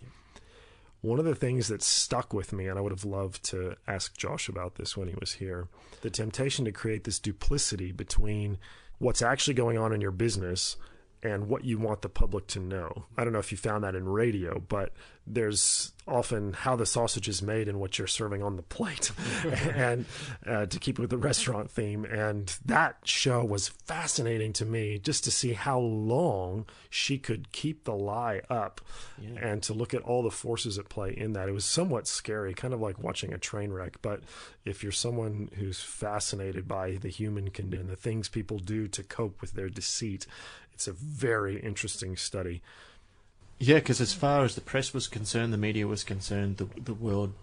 One 1.01 1.19
of 1.19 1.25
the 1.25 1.35
things 1.35 1.69
that 1.69 1.81
stuck 1.81 2.33
with 2.33 2.51
me, 2.51 2.67
and 2.67 2.77
I 2.77 2.81
would 2.81 2.91
have 2.91 3.05
loved 3.05 3.43
to 3.51 3.75
ask 3.87 4.17
Josh 4.17 4.49
about 4.49 4.75
this 4.75 4.97
when 4.97 5.07
he 5.07 5.15
was 5.19 5.33
here, 5.33 5.67
the 6.01 6.09
temptation 6.09 6.65
to 6.65 6.71
create 6.71 7.05
this 7.05 7.19
duplicity 7.19 7.91
between 7.91 8.57
what's 8.97 9.21
actually 9.21 9.53
going 9.53 9.77
on 9.77 9.93
in 9.93 10.01
your 10.01 10.11
business 10.11 10.75
and 11.21 11.47
what 11.47 11.65
you 11.65 11.77
want 11.77 12.01
the 12.01 12.09
public 12.09 12.47
to 12.47 12.59
know. 12.59 13.05
I 13.17 13.23
don't 13.23 13.33
know 13.33 13.39
if 13.39 13.51
you 13.51 13.57
found 13.57 13.83
that 13.83 13.95
in 13.95 14.07
radio, 14.07 14.59
but 14.59 14.93
there's 15.27 15.91
often 16.07 16.53
how 16.53 16.75
the 16.75 16.85
sausage 16.85 17.27
is 17.27 17.41
made 17.41 17.67
and 17.67 17.79
what 17.79 17.99
you're 17.99 18.07
serving 18.07 18.41
on 18.41 18.55
the 18.55 18.63
plate, 18.63 19.11
and 19.75 20.05
uh, 20.47 20.65
to 20.65 20.79
keep 20.79 20.97
with 20.97 21.09
the 21.09 21.17
restaurant 21.17 21.69
theme. 21.69 22.03
And 22.05 22.53
that 22.65 22.97
show 23.03 23.43
was 23.43 23.67
fascinating 23.67 24.53
to 24.53 24.65
me 24.65 24.97
just 24.97 25.23
to 25.25 25.31
see 25.31 25.53
how 25.53 25.79
long 25.79 26.65
she 26.89 27.17
could 27.17 27.51
keep 27.51 27.83
the 27.83 27.93
lie 27.93 28.41
up 28.49 28.81
yeah. 29.21 29.39
and 29.41 29.61
to 29.63 29.73
look 29.73 29.93
at 29.93 30.01
all 30.01 30.23
the 30.23 30.31
forces 30.31 30.77
at 30.79 30.89
play 30.89 31.13
in 31.15 31.33
that. 31.33 31.47
It 31.47 31.53
was 31.53 31.65
somewhat 31.65 32.07
scary, 32.07 32.53
kind 32.53 32.73
of 32.73 32.81
like 32.81 33.01
watching 33.01 33.33
a 33.33 33.37
train 33.37 33.71
wreck. 33.71 33.97
But 34.01 34.21
if 34.65 34.83
you're 34.83 34.91
someone 34.91 35.49
who's 35.55 35.79
fascinated 35.79 36.67
by 36.67 36.93
the 36.93 37.09
human 37.09 37.49
condition, 37.51 37.87
the 37.87 37.95
things 37.95 38.29
people 38.29 38.57
do 38.57 38.87
to 38.87 39.03
cope 39.03 39.41
with 39.41 39.53
their 39.53 39.69
deceit, 39.69 40.25
it's 40.79 40.87
a 40.87 40.93
very 40.93 41.59
interesting 41.59 42.15
study. 42.15 42.61
Yeah, 43.59 43.79
because 43.79 43.99
as 43.99 44.13
far 44.13 44.45
as 44.45 44.55
the 44.55 44.61
press 44.61 44.93
was 44.93 45.09
concerned, 45.09 45.51
the 45.51 45.57
media 45.57 45.85
was 45.85 46.05
concerned, 46.05 46.55
the 46.55 46.69
the 46.81 46.93
world 46.93 47.33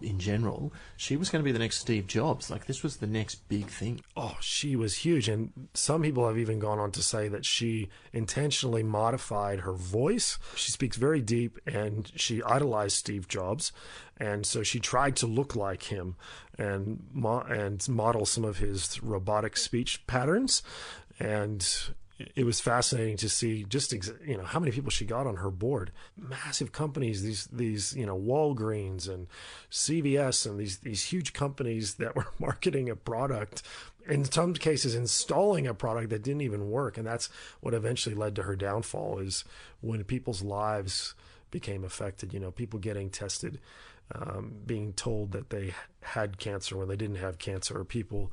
in 0.00 0.20
general, 0.20 0.72
she 0.96 1.16
was 1.16 1.28
going 1.28 1.42
to 1.42 1.44
be 1.44 1.50
the 1.50 1.58
next 1.58 1.78
Steve 1.78 2.06
Jobs. 2.06 2.48
Like 2.48 2.66
this 2.66 2.84
was 2.84 2.98
the 2.98 3.08
next 3.08 3.48
big 3.48 3.66
thing. 3.66 4.02
Oh, 4.16 4.36
she 4.40 4.76
was 4.76 4.98
huge, 4.98 5.28
and 5.28 5.50
some 5.74 6.02
people 6.02 6.28
have 6.28 6.38
even 6.38 6.60
gone 6.60 6.78
on 6.78 6.92
to 6.92 7.02
say 7.02 7.26
that 7.26 7.44
she 7.44 7.88
intentionally 8.12 8.84
modified 8.84 9.60
her 9.60 9.72
voice. 9.72 10.38
She 10.54 10.70
speaks 10.70 10.96
very 10.96 11.20
deep, 11.20 11.58
and 11.66 12.12
she 12.14 12.40
idolized 12.44 12.98
Steve 12.98 13.26
Jobs, 13.26 13.72
and 14.16 14.46
so 14.46 14.62
she 14.62 14.78
tried 14.78 15.16
to 15.16 15.26
look 15.26 15.56
like 15.56 15.84
him 15.84 16.14
and 16.56 17.02
mo- 17.12 17.46
and 17.48 17.84
model 17.88 18.26
some 18.26 18.44
of 18.44 18.58
his 18.58 19.02
robotic 19.02 19.56
speech 19.56 20.06
patterns, 20.06 20.62
and 21.18 21.66
it 22.18 22.44
was 22.44 22.60
fascinating 22.60 23.16
to 23.18 23.28
see 23.28 23.64
just 23.64 23.92
you 24.24 24.36
know 24.36 24.44
how 24.44 24.58
many 24.58 24.72
people 24.72 24.90
she 24.90 25.04
got 25.04 25.26
on 25.26 25.36
her 25.36 25.50
board. 25.50 25.92
Massive 26.16 26.72
companies 26.72 27.22
these 27.22 27.46
these 27.46 27.94
you 27.94 28.06
know 28.06 28.18
Walgreens 28.18 29.08
and 29.08 29.26
CVS 29.70 30.46
and 30.46 30.58
these 30.58 30.78
these 30.78 31.04
huge 31.04 31.32
companies 31.32 31.94
that 31.94 32.16
were 32.16 32.28
marketing 32.38 32.88
a 32.88 32.96
product 32.96 33.62
in 34.08 34.24
some 34.24 34.54
cases 34.54 34.94
installing 34.94 35.66
a 35.66 35.74
product 35.74 36.10
that 36.10 36.22
didn't 36.22 36.42
even 36.42 36.70
work. 36.70 36.96
And 36.96 37.06
that's 37.06 37.28
what 37.60 37.74
eventually 37.74 38.14
led 38.14 38.36
to 38.36 38.44
her 38.44 38.56
downfall 38.56 39.18
is 39.18 39.44
when 39.80 40.02
people's 40.04 40.42
lives 40.42 41.14
became 41.50 41.84
affected 41.84 42.34
you 42.34 42.40
know 42.40 42.50
people 42.50 42.78
getting 42.78 43.08
tested 43.08 43.60
um, 44.14 44.54
being 44.66 44.92
told 44.92 45.32
that 45.32 45.50
they 45.50 45.74
had 46.00 46.38
cancer 46.38 46.76
when 46.76 46.88
they 46.88 46.96
didn't 46.96 47.16
have 47.16 47.38
cancer 47.38 47.78
or 47.78 47.84
people 47.84 48.32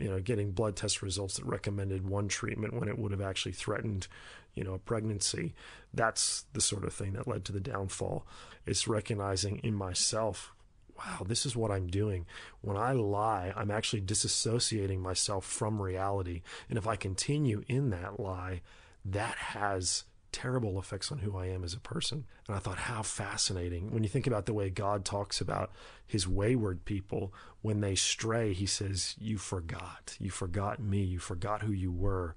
you 0.00 0.08
know, 0.08 0.20
getting 0.20 0.52
blood 0.52 0.76
test 0.76 1.02
results 1.02 1.36
that 1.36 1.44
recommended 1.44 2.08
one 2.08 2.28
treatment 2.28 2.74
when 2.74 2.88
it 2.88 2.98
would 2.98 3.12
have 3.12 3.20
actually 3.20 3.52
threatened, 3.52 4.08
you 4.54 4.64
know, 4.64 4.74
a 4.74 4.78
pregnancy. 4.78 5.54
That's 5.92 6.44
the 6.52 6.60
sort 6.60 6.84
of 6.84 6.92
thing 6.92 7.12
that 7.12 7.28
led 7.28 7.44
to 7.46 7.52
the 7.52 7.60
downfall. 7.60 8.26
It's 8.66 8.88
recognizing 8.88 9.58
in 9.58 9.74
myself, 9.74 10.52
wow, 10.96 11.22
this 11.26 11.46
is 11.46 11.56
what 11.56 11.70
I'm 11.70 11.86
doing. 11.86 12.26
When 12.60 12.76
I 12.76 12.92
lie, 12.92 13.52
I'm 13.56 13.70
actually 13.70 14.02
disassociating 14.02 15.00
myself 15.00 15.44
from 15.44 15.80
reality. 15.80 16.42
And 16.68 16.78
if 16.78 16.86
I 16.86 16.96
continue 16.96 17.62
in 17.68 17.90
that 17.90 18.20
lie, 18.20 18.62
that 19.04 19.34
has 19.36 20.04
terrible 20.32 20.78
effects 20.78 21.10
on 21.10 21.18
who 21.18 21.36
I 21.36 21.46
am 21.46 21.64
as 21.64 21.74
a 21.74 21.80
person. 21.80 22.24
And 22.46 22.56
I 22.56 22.58
thought, 22.58 22.78
how 22.78 23.02
fascinating. 23.02 23.92
When 23.92 24.02
you 24.02 24.08
think 24.08 24.26
about 24.26 24.46
the 24.46 24.54
way 24.54 24.70
God 24.70 25.04
talks 25.04 25.40
about 25.40 25.70
his 26.06 26.28
wayward 26.28 26.84
people, 26.84 27.32
when 27.62 27.80
they 27.80 27.94
stray, 27.94 28.52
he 28.52 28.66
says, 28.66 29.16
You 29.18 29.38
forgot. 29.38 30.16
You 30.18 30.30
forgot 30.30 30.80
me. 30.80 31.02
You 31.02 31.18
forgot 31.18 31.62
who 31.62 31.72
you 31.72 31.92
were. 31.92 32.34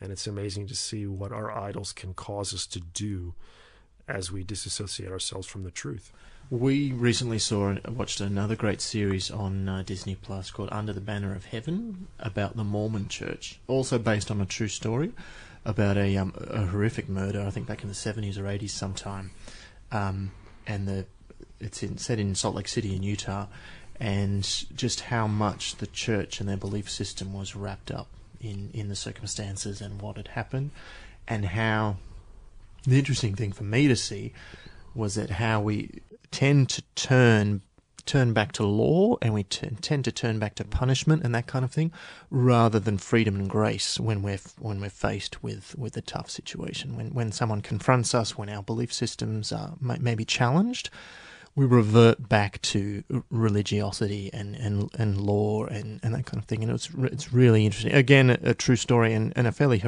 And 0.00 0.12
it's 0.12 0.26
amazing 0.26 0.66
to 0.68 0.74
see 0.74 1.06
what 1.06 1.32
our 1.32 1.50
idols 1.50 1.92
can 1.92 2.14
cause 2.14 2.52
us 2.52 2.66
to 2.66 2.80
do 2.80 3.34
as 4.06 4.30
we 4.30 4.42
disassociate 4.42 5.10
ourselves 5.10 5.46
from 5.46 5.64
the 5.64 5.70
truth. 5.70 6.12
We 6.50 6.92
recently 6.92 7.38
saw 7.38 7.74
watched 7.88 8.20
another 8.20 8.54
great 8.54 8.82
series 8.82 9.30
on 9.30 9.66
uh, 9.66 9.82
Disney 9.84 10.14
Plus 10.14 10.50
called 10.50 10.68
Under 10.72 10.92
the 10.92 11.00
Banner 11.00 11.34
of 11.34 11.46
Heaven 11.46 12.06
about 12.18 12.54
the 12.54 12.64
Mormon 12.64 13.08
Church, 13.08 13.60
also 13.66 13.98
based 13.98 14.30
on 14.30 14.42
a 14.42 14.46
true 14.46 14.68
story 14.68 15.12
about 15.64 15.96
a, 15.96 16.16
um, 16.16 16.34
a 16.36 16.66
horrific 16.66 17.08
murder. 17.08 17.42
I 17.42 17.50
think 17.50 17.66
back 17.66 17.82
in 17.82 17.88
the 17.88 17.94
seventies 17.94 18.38
or 18.38 18.46
eighties 18.46 18.72
sometime, 18.72 19.30
um, 19.90 20.32
and 20.66 20.86
the 20.86 21.06
it's 21.60 21.82
in, 21.82 21.98
set 21.98 22.18
in 22.18 22.34
Salt 22.34 22.54
Lake 22.54 22.68
City 22.68 22.94
in 22.94 23.02
Utah, 23.02 23.46
and 23.98 24.42
just 24.76 25.02
how 25.02 25.26
much 25.26 25.76
the 25.76 25.86
church 25.86 26.40
and 26.40 26.48
their 26.48 26.56
belief 26.56 26.90
system 26.90 27.32
was 27.32 27.56
wrapped 27.56 27.90
up 27.90 28.08
in 28.40 28.70
in 28.74 28.88
the 28.88 28.96
circumstances 28.96 29.80
and 29.80 30.02
what 30.02 30.16
had 30.16 30.28
happened, 30.28 30.70
and 31.26 31.46
how 31.46 31.96
the 32.86 32.98
interesting 32.98 33.34
thing 33.34 33.52
for 33.52 33.64
me 33.64 33.88
to 33.88 33.96
see 33.96 34.32
was 34.94 35.14
that 35.14 35.30
how 35.30 35.60
we 35.60 36.02
tend 36.30 36.68
to 36.68 36.82
turn 36.94 37.62
turn 38.06 38.32
back 38.32 38.52
to 38.52 38.64
law 38.64 39.16
and 39.22 39.32
we 39.34 39.44
t- 39.44 39.68
tend 39.80 40.04
to 40.04 40.12
turn 40.12 40.38
back 40.38 40.54
to 40.56 40.64
punishment 40.64 41.22
and 41.22 41.34
that 41.34 41.46
kind 41.46 41.64
of 41.64 41.72
thing, 41.72 41.92
rather 42.30 42.78
than 42.78 42.98
freedom 42.98 43.36
and 43.36 43.48
grace 43.48 43.98
when 43.98 44.22
we're 44.22 44.40
when 44.58 44.80
we're 44.80 44.90
faced 44.90 45.42
with, 45.42 45.76
with 45.78 45.96
a 45.96 46.02
tough 46.02 46.30
situation. 46.30 46.96
When 46.96 47.14
when 47.14 47.32
someone 47.32 47.62
confronts 47.62 48.14
us, 48.14 48.36
when 48.36 48.48
our 48.48 48.62
belief 48.62 48.92
systems 48.92 49.52
are 49.52 49.74
may, 49.80 49.98
may 49.98 50.14
be 50.14 50.24
challenged, 50.24 50.90
we 51.56 51.64
revert 51.64 52.28
back 52.28 52.60
to 52.62 53.04
religiosity 53.30 54.28
and, 54.32 54.56
and, 54.56 54.90
and 54.98 55.20
law 55.20 55.64
and, 55.66 56.00
and 56.02 56.12
that 56.12 56.26
kind 56.26 56.42
of 56.42 56.46
thing. 56.46 56.64
And 56.64 56.72
it's 56.72 56.90
it's 56.96 57.32
really 57.32 57.64
interesting. 57.64 57.92
Again, 57.92 58.30
a, 58.30 58.38
a 58.42 58.54
true 58.54 58.74
story 58.74 59.12
and, 59.12 59.32
and 59.36 59.46
a 59.46 59.52
fairly 59.52 59.78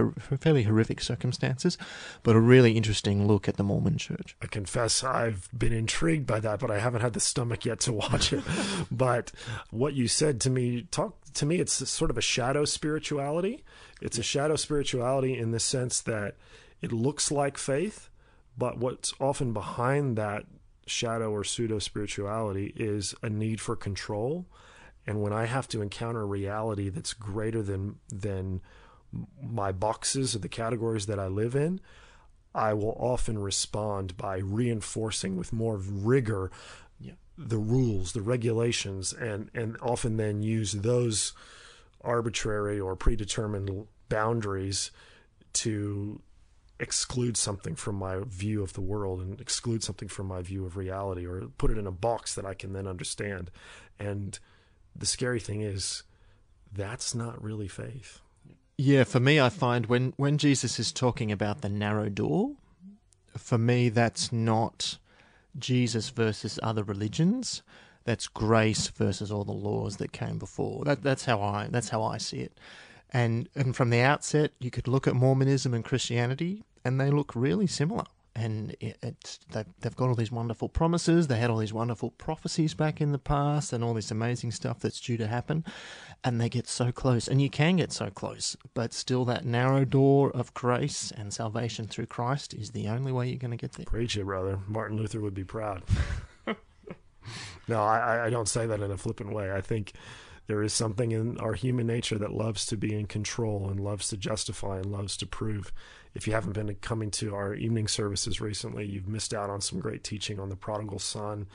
fairly 0.40 0.62
horrific 0.62 1.00
circumstances, 1.00 1.76
but 2.22 2.36
a 2.36 2.40
really 2.40 2.72
interesting 2.72 3.26
look 3.26 3.48
at 3.48 3.56
the 3.56 3.64
Mormon 3.64 3.98
Church. 3.98 4.36
I 4.40 4.46
confess 4.46 5.02
I've 5.02 5.48
been 5.56 5.72
intrigued 5.72 6.26
by 6.26 6.38
that, 6.40 6.60
but 6.60 6.70
I 6.70 6.78
haven't 6.78 7.00
had 7.00 7.14
the 7.14 7.20
stomach 7.20 7.64
yet 7.64 7.80
to 7.80 7.92
watch 7.92 8.32
it. 8.32 8.44
but 8.90 9.32
what 9.70 9.94
you 9.94 10.06
said 10.06 10.40
to 10.42 10.50
me, 10.50 10.82
talk 10.92 11.16
to 11.34 11.46
me, 11.46 11.56
it's 11.56 11.88
sort 11.88 12.12
of 12.12 12.18
a 12.18 12.22
shadow 12.22 12.64
spirituality. 12.64 13.64
It's 14.00 14.18
a 14.18 14.22
shadow 14.22 14.54
spirituality 14.56 15.36
in 15.36 15.50
the 15.50 15.60
sense 15.60 16.00
that 16.02 16.36
it 16.80 16.92
looks 16.92 17.32
like 17.32 17.58
faith, 17.58 18.08
but 18.56 18.78
what's 18.78 19.12
often 19.18 19.52
behind 19.52 20.16
that 20.16 20.44
shadow 20.86 21.30
or 21.30 21.44
pseudo 21.44 21.78
spirituality 21.78 22.72
is 22.76 23.14
a 23.22 23.28
need 23.28 23.60
for 23.60 23.76
control. 23.76 24.46
And 25.06 25.20
when 25.22 25.32
I 25.32 25.46
have 25.46 25.68
to 25.68 25.82
encounter 25.82 26.26
reality 26.26 26.88
that's 26.88 27.12
greater 27.12 27.62
than 27.62 27.96
than 28.08 28.60
my 29.40 29.72
boxes 29.72 30.34
or 30.34 30.40
the 30.40 30.48
categories 30.48 31.06
that 31.06 31.18
I 31.18 31.26
live 31.26 31.54
in, 31.54 31.80
I 32.54 32.74
will 32.74 32.96
often 32.98 33.38
respond 33.38 34.16
by 34.16 34.38
reinforcing 34.38 35.36
with 35.36 35.52
more 35.52 35.76
rigor 35.76 36.50
yeah. 36.98 37.12
the 37.36 37.58
rules, 37.58 38.12
the 38.12 38.22
regulations, 38.22 39.12
and 39.12 39.50
and 39.54 39.76
often 39.80 40.16
then 40.16 40.42
use 40.42 40.72
those 40.72 41.32
arbitrary 42.00 42.80
or 42.80 42.96
predetermined 42.96 43.86
boundaries 44.08 44.90
to 45.52 46.20
exclude 46.78 47.36
something 47.36 47.74
from 47.74 47.96
my 47.96 48.18
view 48.26 48.62
of 48.62 48.74
the 48.74 48.80
world 48.80 49.20
and 49.20 49.40
exclude 49.40 49.82
something 49.82 50.08
from 50.08 50.26
my 50.26 50.42
view 50.42 50.66
of 50.66 50.76
reality 50.76 51.26
or 51.26 51.42
put 51.58 51.70
it 51.70 51.78
in 51.78 51.86
a 51.86 51.92
box 51.92 52.34
that 52.34 52.44
I 52.44 52.54
can 52.54 52.72
then 52.72 52.86
understand. 52.86 53.50
And 53.98 54.38
the 54.94 55.06
scary 55.06 55.40
thing 55.40 55.62
is 55.62 56.02
that's 56.72 57.14
not 57.14 57.42
really 57.42 57.68
faith. 57.68 58.20
Yeah, 58.78 59.04
for 59.04 59.20
me 59.20 59.40
I 59.40 59.48
find 59.48 59.86
when 59.86 60.12
when 60.16 60.36
Jesus 60.36 60.78
is 60.78 60.92
talking 60.92 61.32
about 61.32 61.62
the 61.62 61.70
narrow 61.70 62.10
door, 62.10 62.56
for 63.36 63.56
me 63.56 63.88
that's 63.88 64.32
not 64.32 64.98
Jesus 65.58 66.10
versus 66.10 66.58
other 66.62 66.82
religions. 66.82 67.62
That's 68.04 68.28
grace 68.28 68.86
versus 68.88 69.32
all 69.32 69.44
the 69.44 69.52
laws 69.52 69.96
that 69.96 70.12
came 70.12 70.38
before. 70.38 70.84
That, 70.84 71.02
that's 71.02 71.24
how 71.24 71.42
I 71.42 71.68
that's 71.70 71.88
how 71.88 72.02
I 72.02 72.18
see 72.18 72.38
it. 72.38 72.58
And 73.12 73.48
and 73.54 73.74
from 73.76 73.90
the 73.90 74.00
outset, 74.00 74.52
you 74.58 74.70
could 74.70 74.88
look 74.88 75.06
at 75.06 75.14
Mormonism 75.14 75.74
and 75.74 75.84
Christianity, 75.84 76.62
and 76.84 77.00
they 77.00 77.10
look 77.10 77.34
really 77.34 77.66
similar. 77.66 78.04
And 78.34 78.76
it, 78.80 78.98
it's 79.02 79.38
they've, 79.52 79.64
they've 79.80 79.96
got 79.96 80.08
all 80.08 80.14
these 80.14 80.32
wonderful 80.32 80.68
promises. 80.68 81.28
They 81.28 81.38
had 81.38 81.48
all 81.48 81.56
these 81.56 81.72
wonderful 81.72 82.10
prophecies 82.10 82.74
back 82.74 83.00
in 83.00 83.12
the 83.12 83.18
past, 83.18 83.72
and 83.72 83.82
all 83.82 83.94
this 83.94 84.10
amazing 84.10 84.50
stuff 84.50 84.80
that's 84.80 85.00
due 85.00 85.16
to 85.16 85.26
happen. 85.26 85.64
And 86.24 86.40
they 86.40 86.48
get 86.48 86.68
so 86.68 86.92
close, 86.92 87.28
and 87.28 87.40
you 87.40 87.48
can 87.48 87.76
get 87.76 87.92
so 87.92 88.10
close, 88.10 88.56
but 88.74 88.92
still, 88.92 89.24
that 89.26 89.44
narrow 89.44 89.84
door 89.84 90.30
of 90.32 90.52
grace 90.52 91.12
and 91.16 91.32
salvation 91.32 91.86
through 91.86 92.06
Christ 92.06 92.52
is 92.52 92.72
the 92.72 92.88
only 92.88 93.12
way 93.12 93.28
you're 93.28 93.38
going 93.38 93.52
to 93.52 93.56
get 93.56 93.72
there. 93.72 93.86
Preach 93.86 94.16
it, 94.16 94.24
brother. 94.24 94.58
Martin 94.66 94.96
Luther 94.96 95.20
would 95.20 95.34
be 95.34 95.44
proud. 95.44 95.82
no, 97.68 97.82
I, 97.82 98.26
I 98.26 98.30
don't 98.30 98.48
say 98.48 98.66
that 98.66 98.80
in 98.80 98.90
a 98.90 98.96
flippant 98.96 99.32
way. 99.32 99.52
I 99.52 99.60
think 99.60 99.92
there 100.46 100.62
is 100.62 100.72
something 100.72 101.12
in 101.12 101.38
our 101.38 101.54
human 101.54 101.86
nature 101.86 102.18
that 102.18 102.32
loves 102.32 102.66
to 102.66 102.76
be 102.76 102.94
in 102.94 103.06
control 103.06 103.68
and 103.68 103.80
loves 103.80 104.08
to 104.08 104.16
justify 104.16 104.76
and 104.78 104.92
loves 104.92 105.16
to 105.18 105.26
prove. 105.26 105.72
If 106.14 106.26
you 106.26 106.32
haven't 106.32 106.52
been 106.52 106.74
coming 106.76 107.10
to 107.12 107.34
our 107.34 107.54
evening 107.54 107.88
services 107.88 108.40
recently, 108.40 108.86
you've 108.86 109.08
missed 109.08 109.34
out 109.34 109.50
on 109.50 109.60
some 109.60 109.80
great 109.80 110.04
teaching 110.04 110.38
on 110.38 110.48
the 110.48 110.56
prodigal 110.56 110.98
son, 110.98 111.46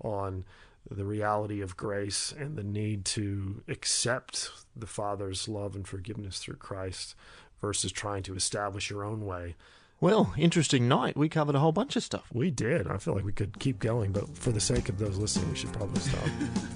on 0.00 0.44
the 0.90 1.04
reality 1.04 1.60
of 1.60 1.76
grace 1.76 2.34
and 2.36 2.56
the 2.56 2.64
need 2.64 3.04
to 3.04 3.62
accept 3.68 4.50
the 4.74 4.86
Father's 4.86 5.48
love 5.48 5.74
and 5.76 5.86
forgiveness 5.86 6.38
through 6.38 6.56
Christ 6.56 7.14
versus 7.60 7.92
trying 7.92 8.22
to 8.24 8.34
establish 8.34 8.90
your 8.90 9.04
own 9.04 9.26
way. 9.26 9.56
Well, 10.00 10.32
interesting 10.38 10.88
night. 10.88 11.14
We 11.14 11.28
covered 11.28 11.54
a 11.54 11.58
whole 11.58 11.72
bunch 11.72 11.94
of 11.94 12.02
stuff. 12.02 12.24
We 12.32 12.50
did. 12.50 12.86
I 12.86 12.96
feel 12.96 13.14
like 13.14 13.24
we 13.24 13.32
could 13.34 13.58
keep 13.58 13.78
going, 13.78 14.12
but 14.12 14.34
for 14.36 14.50
the 14.50 14.60
sake 14.60 14.88
of 14.88 14.98
those 14.98 15.18
listening, 15.18 15.50
we 15.50 15.56
should 15.56 15.72
probably 15.72 16.00
stop. 16.00 16.28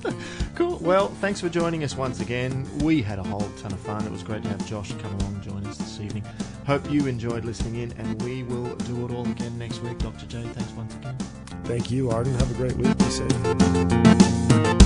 Cool. 0.55 0.74
Well, 0.85 1.09
thanks 1.09 1.41
for 1.41 1.49
joining 1.49 1.83
us 1.83 1.97
once 1.97 2.21
again. 2.21 2.69
We 2.81 3.01
had 3.01 3.19
a 3.19 3.23
whole 3.23 3.49
ton 3.57 3.73
of 3.73 3.81
fun. 3.81 4.05
It 4.05 4.13
was 4.13 4.23
great 4.23 4.43
to 4.43 4.51
have 4.51 4.67
Josh 4.67 4.93
come 4.93 5.15
along 5.15 5.37
and 5.37 5.43
join 5.43 5.67
us 5.67 5.79
this 5.79 5.99
evening. 5.99 6.23
Hope 6.67 6.91
you 6.91 7.07
enjoyed 7.07 7.47
listening 7.47 7.77
in, 7.77 7.93
and 7.93 8.21
we 8.21 8.43
will 8.43 8.77
do 8.77 9.07
it 9.07 9.11
all 9.11 9.27
again 9.27 9.59
next 9.59 9.83
week. 9.83 9.97
Dr. 9.97 10.27
J, 10.27 10.43
thanks 10.43 10.73
once 10.73 10.95
again. 10.97 11.17
Thank 11.65 11.91
you, 11.91 12.11
Ardin. 12.11 12.35
Have 12.35 12.51
a 12.51 12.55
great 12.55 12.77
week. 12.77 12.99
Be 12.99 13.05
safe. 13.05 14.85